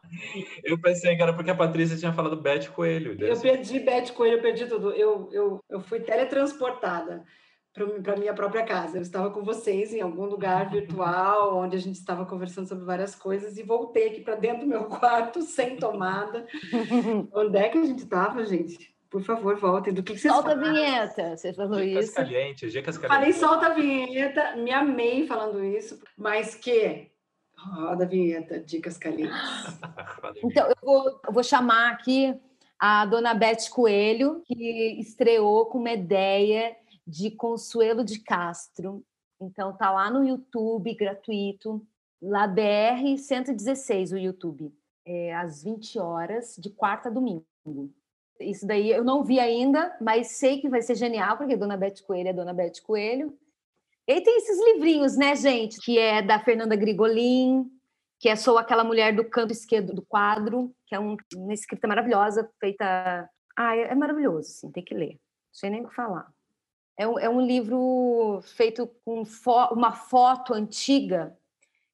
[0.63, 3.17] eu pensei que era porque a Patrícia tinha falado Bete Coelho.
[3.21, 4.91] Eu perdi Bete Coelho, eu perdi tudo.
[4.91, 7.23] Eu, eu, eu fui teletransportada
[8.03, 8.97] para minha própria casa.
[8.97, 13.15] Eu estava com vocês em algum lugar virtual, onde a gente estava conversando sobre várias
[13.15, 16.47] coisas, e voltei aqui para dentro do meu quarto, sem tomada.
[17.33, 18.93] Onde é que a gente estava, gente?
[19.09, 19.93] Por favor, voltem.
[19.93, 21.35] Do que, que vocês Solta a vinheta.
[21.35, 22.15] Você falou dicas isso.
[22.15, 23.17] Caliente, dicas calientes.
[23.17, 27.11] Falei solta a vinheta, me amei falando isso, mas que
[27.57, 29.35] roda a vinheta, dicas calientes.
[30.43, 32.39] então, eu vou, eu vou chamar aqui
[32.77, 39.03] a dona Beth Coelho, que estreou com uma ideia de Consuelo de Castro.
[39.41, 41.85] Então, tá lá no YouTube, gratuito,
[42.21, 44.71] lá BR 116, o YouTube,
[45.05, 47.45] é, às 20 horas, de quarta a domingo.
[48.39, 52.01] Isso daí eu não vi ainda, mas sei que vai ser genial, porque Dona Beth
[52.05, 53.37] Coelho é Dona Beth Coelho.
[54.07, 55.79] E tem esses livrinhos, né, gente?
[55.81, 57.69] Que é da Fernanda Grigolin,
[58.19, 61.87] que é Sou Aquela Mulher do Canto Esquerdo do Quadro, que é um, uma escrita
[61.87, 63.29] maravilhosa, feita...
[63.55, 65.13] Ah, é, é maravilhoso, sim, tem que ler.
[65.13, 66.31] Não sei nem o que falar.
[66.97, 71.37] É um, é um livro feito com fo uma foto antiga,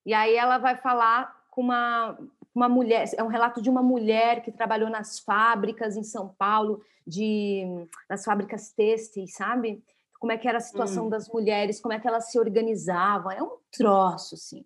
[0.03, 2.17] e aí ela vai falar com uma,
[2.55, 6.81] uma mulher, é um relato de uma mulher que trabalhou nas fábricas em São Paulo,
[7.05, 7.65] de
[8.09, 9.83] nas fábricas têxteis, sabe?
[10.17, 11.09] Como é que era a situação hum.
[11.09, 14.65] das mulheres, como é que elas se organizavam, é um troço, assim.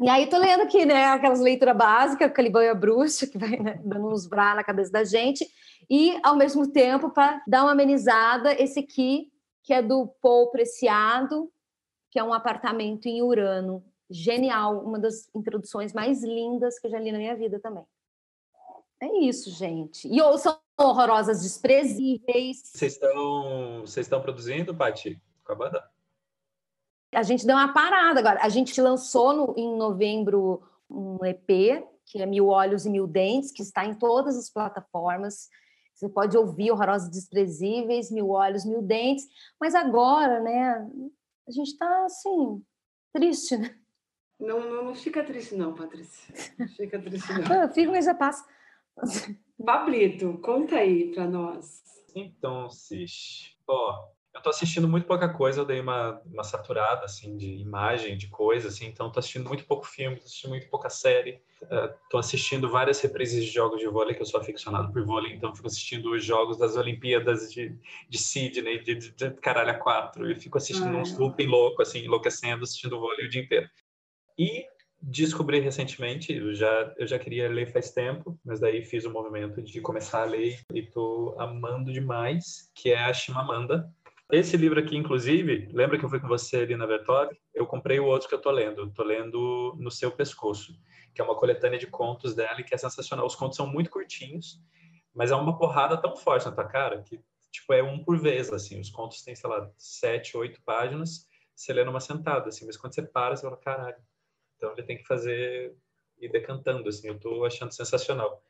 [0.00, 4.08] E aí tô lendo aqui, né, aquelas leituras básicas, Calibanha Bruxa, que vai né, dando
[4.08, 5.46] uns brá na cabeça da gente,
[5.90, 9.30] e ao mesmo tempo, para dar uma amenizada, esse aqui,
[9.62, 11.50] que é do Paul Preciado,
[12.10, 13.84] que é um apartamento em Urano,
[14.14, 17.84] genial, uma das introduções mais lindas que eu já li na minha vida também.
[19.02, 20.06] É isso, gente.
[20.08, 22.62] E ouçam horrorosas desprezíveis.
[22.64, 25.90] Vocês estão, vocês estão produzindo, Paty, com a banda?
[27.12, 28.38] A gente deu uma parada agora.
[28.40, 33.50] A gente lançou no, em novembro um EP, que é Mil Olhos e Mil Dentes,
[33.50, 35.48] que está em todas as plataformas.
[35.92, 39.26] Você pode ouvir Horrorosas Desprezíveis, Mil Olhos, Mil Dentes.
[39.60, 40.88] Mas agora, né,
[41.46, 42.62] a gente está, assim,
[43.12, 43.76] triste, né?
[44.38, 46.34] Não, não, não fica triste, não, Patrícia.
[46.58, 47.62] Não fica triste, não.
[47.62, 48.44] Eu fico, mas já passa.
[49.64, 51.82] Pablito, conta aí para nós.
[52.14, 57.36] Então, Cis, ó, eu tô assistindo muito pouca coisa, eu dei uma, uma saturada, assim,
[57.36, 60.90] de imagem, de coisa, assim, então tô assistindo muito pouco filme, tô assistindo muito pouca
[60.90, 65.04] série, uh, tô assistindo várias reprises de jogos de vôlei, que eu sou aficionado por
[65.04, 67.78] vôlei, então fico assistindo os jogos das Olimpíadas de,
[68.08, 71.80] de Sydney, de, de, de caralho a quatro, e fico assistindo ah, uns looping louco,
[71.80, 73.68] assim, enlouquecendo, assistindo vôlei o dia inteiro.
[74.38, 74.66] E
[75.00, 79.62] descobri recentemente, eu já, eu já queria ler faz tempo, mas daí fiz o movimento
[79.62, 83.92] de começar a ler e tô amando demais, que é a Chimamanda.
[84.32, 87.30] Esse livro aqui, inclusive, lembra que eu fui com você ali na Vertov?
[87.54, 90.74] Eu comprei o outro que eu tô lendo, tô lendo No Seu Pescoço,
[91.14, 93.26] que é uma coletânea de contos dela e que é sensacional.
[93.26, 94.58] Os contos são muito curtinhos,
[95.14, 97.20] mas é uma porrada tão forte na tua cara que,
[97.52, 98.80] tipo, é um por vez, assim.
[98.80, 102.64] Os contos têm, sei lá, sete, oito páginas, você lê numa sentada, assim.
[102.64, 103.96] Mas quando você para, você fala, caralho,
[104.64, 105.76] então ele tem que fazer
[106.18, 108.42] e decantando, assim, eu estou achando sensacional.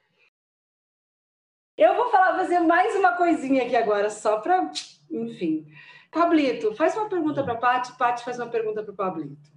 [1.77, 4.71] Eu vou falar, fazer mais uma coisinha aqui agora, só para,
[5.11, 5.67] enfim.
[6.13, 9.53] Pablito, faz uma pergunta para Paty, Paty faz uma pergunta para o Pablito.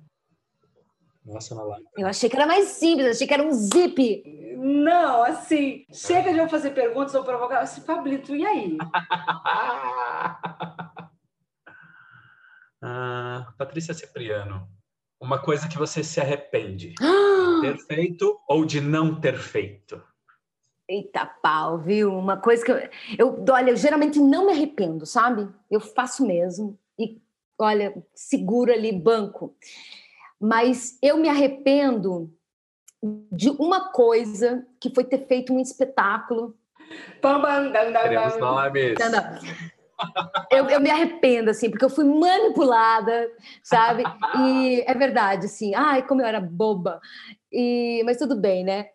[1.24, 1.86] Nossa, na live.
[1.96, 4.56] Eu achei que era mais simples, achei que era um zip.
[4.58, 7.60] Não, assim, chega de eu fazer perguntas ou provocar.
[7.60, 8.78] Assim, Pablito, e aí?
[12.82, 14.68] ah, Patrícia Cipriano,
[15.20, 16.96] uma coisa que você se arrepende de
[17.62, 20.02] ter feito ou de não ter feito?
[20.88, 22.18] Eita pau, viu?
[22.18, 22.78] Uma coisa que eu,
[23.18, 25.50] eu, olha, eu geralmente não me arrependo, sabe?
[25.70, 27.22] Eu faço mesmo e,
[27.60, 29.54] olha, seguro ali banco.
[30.40, 32.32] Mas eu me arrependo
[33.32, 36.56] de uma coisa que foi ter feito um espetáculo.
[38.02, 38.96] Queremos nomes
[40.52, 43.30] eu, eu, me arrependo, assim, porque eu fui manipulada,
[43.64, 44.04] sabe?
[44.40, 47.00] E é verdade, assim, ai, como eu era boba.
[47.52, 48.88] E, mas tudo bem, né?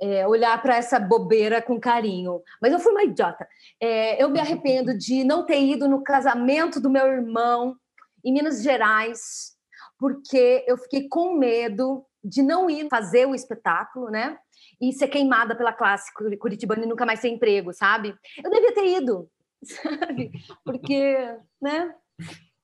[0.00, 2.42] É, olhar para essa bobeira com carinho.
[2.60, 3.46] Mas eu fui uma idiota.
[3.80, 7.76] É, eu me arrependo de não ter ido no casamento do meu irmão
[8.24, 9.54] em Minas Gerais,
[9.98, 14.36] porque eu fiquei com medo de não ir fazer o espetáculo, né?
[14.80, 18.14] E ser queimada pela classe curitibana e nunca mais ter emprego, sabe?
[18.42, 19.30] Eu devia ter ido,
[19.64, 20.32] sabe?
[20.64, 21.16] Porque,
[21.60, 21.94] né?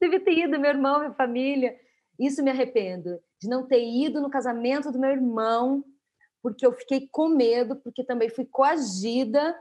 [0.00, 1.78] Devia ter ido, meu irmão, minha família.
[2.18, 5.84] Isso me arrependo de não ter ido no casamento do meu irmão,
[6.42, 9.56] porque eu fiquei com medo, porque também fui coagida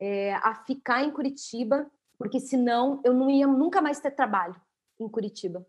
[0.00, 4.60] é, a ficar em Curitiba, porque senão eu não ia nunca mais ter trabalho.
[5.00, 5.66] em Curitiba.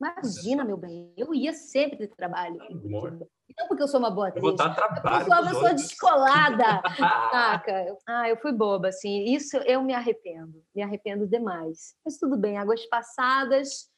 [0.00, 2.56] Imagina, meu bem, eu ia sempre de trabalho.
[2.56, 4.44] Não porque eu sou uma boa atriz.
[4.44, 5.22] Eu vou dar trabalho.
[5.22, 6.82] Eu sou uma pessoa descolada.
[7.32, 7.96] Saca?
[8.06, 9.24] Ah, eu fui boba, assim.
[9.24, 10.62] Isso eu me arrependo.
[10.74, 11.96] Me arrependo demais.
[12.04, 13.90] Mas tudo bem, águas passadas.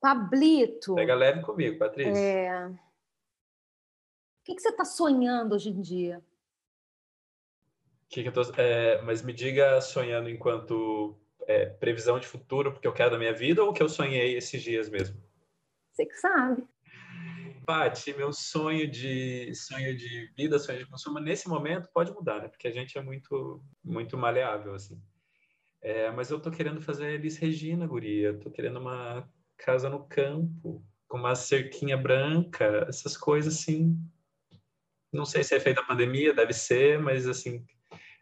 [0.00, 0.94] Pablito.
[0.94, 2.16] Pega leve comigo, Patrícia.
[2.16, 2.66] É...
[2.68, 2.78] O
[4.44, 6.22] que, que você está sonhando hoje em dia?
[8.08, 12.86] Que que eu tô, é, mas me diga sonhando enquanto é, previsão de futuro, porque
[12.86, 15.20] eu quero da minha vida, ou que eu sonhei esses dias mesmo?
[15.92, 16.62] Você que sabe.
[17.66, 22.48] Paty, meu sonho de sonho de vida, sonho de consumo nesse momento pode mudar, né?
[22.48, 25.00] Porque a gente é muito muito maleável assim.
[25.82, 28.34] É, mas eu tô querendo fazer Elis Regina, guria.
[28.38, 33.96] Tô querendo uma casa no campo, com uma cerquinha branca, essas coisas assim.
[35.12, 37.64] Não sei se é feito da pandemia, deve ser, mas assim,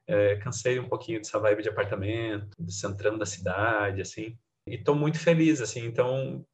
[0.09, 4.37] é, cansei um pouquinho dessa vibe de apartamento, do centrão da cidade, assim.
[4.67, 5.85] E tô muito feliz, assim.
[5.85, 6.45] Então,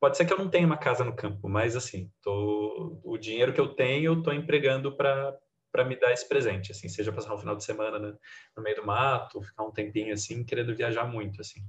[0.00, 3.52] pode ser que eu não tenha uma casa no campo, mas assim, tô, o dinheiro
[3.52, 5.38] que eu tenho, eu tô empregando para
[5.72, 8.14] para me dar esse presente, assim, seja passar um final de semana né,
[8.56, 11.60] no meio do mato, ficar um tempinho assim, querendo viajar muito, assim,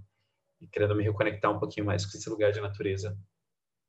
[0.62, 3.18] e querendo me reconectar um pouquinho mais com esse lugar de natureza.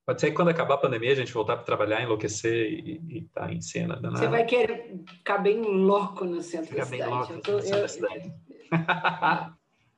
[0.06, 3.46] Pode ser que quando acabar a pandemia a gente voltar para trabalhar, enlouquecer e estar
[3.48, 3.96] tá em cena.
[3.96, 4.18] Danada.
[4.18, 7.32] Você vai querer ficar bem louco no centro Ficar da bem cidade.
[7.32, 8.32] louco Eu no centro eu- da cidade.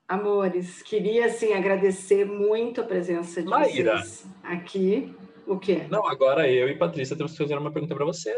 [0.09, 5.15] Amores, queria assim agradecer muito a presença de vocês aqui.
[5.47, 5.87] O quê?
[5.91, 8.35] Não, agora eu e Patrícia temos que fazer uma pergunta para você.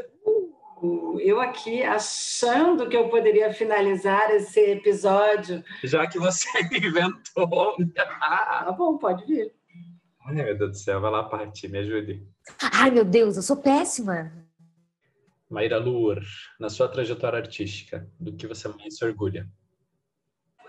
[0.83, 5.63] O- Eu aqui achando que eu poderia finalizar esse episódio.
[5.85, 7.77] Já que você inventou.
[7.95, 9.53] Tá bom, pode vir.
[10.31, 12.25] Ai, meu Deus do céu, vai lá, Paty, me ajude.
[12.73, 14.33] Ai, meu Deus, eu sou péssima.
[15.49, 16.23] Maíra Luer,
[16.61, 19.49] na sua trajetória artística, do que você mais se orgulha?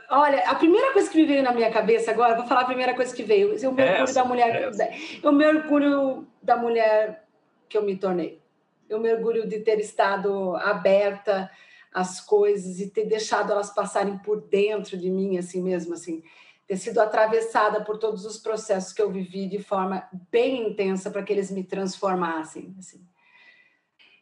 [0.10, 2.96] Olha, a primeira coisa que me veio na minha cabeça agora, vou falar a primeira
[2.96, 3.54] coisa que veio.
[3.54, 4.56] Eu me orgulho Essa, da mulher.
[4.64, 4.90] essa.
[5.24, 7.28] Eu me orgulho da mulher
[7.70, 8.42] que eu me tornei.
[8.90, 11.50] Eu me orgulho de ter estado aberta
[11.94, 16.24] às coisas e ter deixado elas passarem por dentro de mim, assim mesmo, assim.
[16.72, 21.22] Ter sido atravessada por todos os processos que eu vivi de forma bem intensa para
[21.22, 23.06] que eles me transformassem, assim.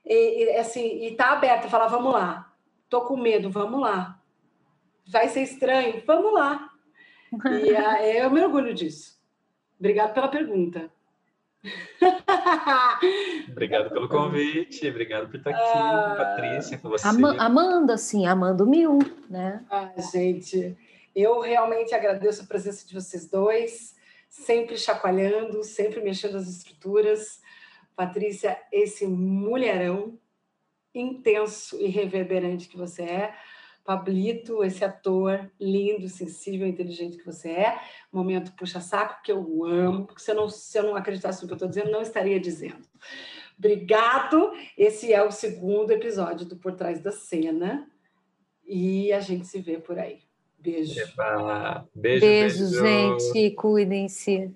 [0.03, 2.51] E, e, assim, e tá aberta, falar, vamos lá.
[2.89, 4.19] Tô com medo, vamos lá
[5.09, 6.69] vai ser estranho, vamos lá.
[7.63, 9.19] E ah, eu me orgulho disso.
[9.79, 10.89] Obrigado pela pergunta.
[13.51, 16.15] Obrigado pelo convite, obrigado por estar aqui, Ah.
[16.17, 17.05] Patrícia, com você.
[17.05, 19.65] Ama- amando, assim, amando mil, né?
[19.69, 20.77] Ah, gente,
[21.15, 23.95] eu realmente agradeço a presença de vocês dois,
[24.27, 27.41] sempre chacoalhando, sempre mexendo as estruturas.
[27.95, 30.17] Patrícia, esse mulherão
[30.93, 33.35] intenso e reverberante que você é.
[33.83, 37.81] Pablito, esse ator lindo, sensível, inteligente que você é.
[38.11, 41.53] Momento puxa-saco que eu amo, porque se eu não, se eu não acreditasse no que
[41.53, 42.87] eu estou dizendo, não estaria dizendo.
[43.57, 44.53] Obrigado.
[44.77, 47.89] Esse é o segundo episódio do Por Trás da Cena.
[48.65, 50.28] E a gente se vê por aí.
[50.61, 50.93] Beijo.
[51.95, 52.81] Beijo, Beijo, beijo.
[52.81, 53.55] gente.
[53.55, 54.51] Cuidem-se.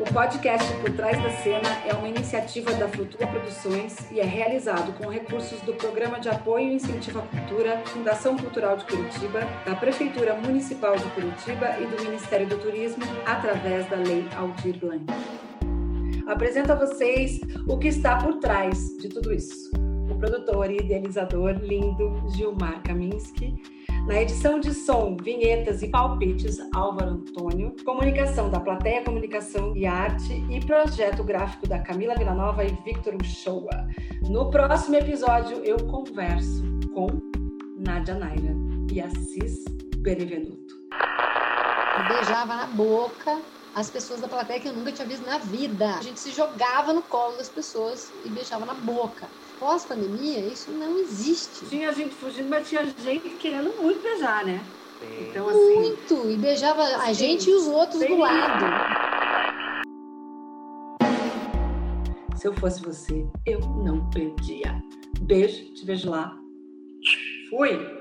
[0.00, 4.92] O podcast Por Trás da Cena é uma iniciativa da Flutua Produções e é realizado
[4.94, 9.74] com recursos do Programa de Apoio e Incentivo à Cultura, Fundação Cultural de Curitiba, da
[9.74, 15.04] Prefeitura Municipal de Curitiba e do Ministério do Turismo, através da Lei Aldir Blanc.
[16.26, 19.70] Apresento a vocês o que está por trás de tudo isso.
[20.10, 23.54] O produtor e idealizador lindo Gilmar Kaminski,
[24.06, 27.76] na edição de som, vinhetas e palpites, Álvaro Antônio.
[27.84, 33.86] Comunicação da Plateia Comunicação e Arte e projeto gráfico da Camila Villanova e Victor Uchoa.
[34.22, 37.08] No próximo episódio eu converso com
[37.76, 38.56] Nádia Naira
[38.90, 39.64] e Assis
[39.98, 40.74] Benevenuto.
[42.08, 43.38] Beijava na boca
[43.78, 45.94] as pessoas da plateia que eu nunca tinha visto na vida.
[45.94, 49.28] A gente se jogava no colo das pessoas e beijava na boca.
[49.60, 51.66] Pós-pandemia, isso não existe.
[51.66, 54.60] Tinha gente fugindo, mas tinha gente querendo muito beijar, né?
[55.20, 55.74] Então, assim.
[55.74, 56.30] Muito!
[56.30, 57.14] E beijava a Sim.
[57.14, 58.08] gente e os outros Sim.
[58.08, 58.64] do lado.
[62.36, 64.80] Se eu fosse você, eu não perdia.
[65.20, 66.36] Beijo, te vejo lá.
[67.50, 67.97] Fui!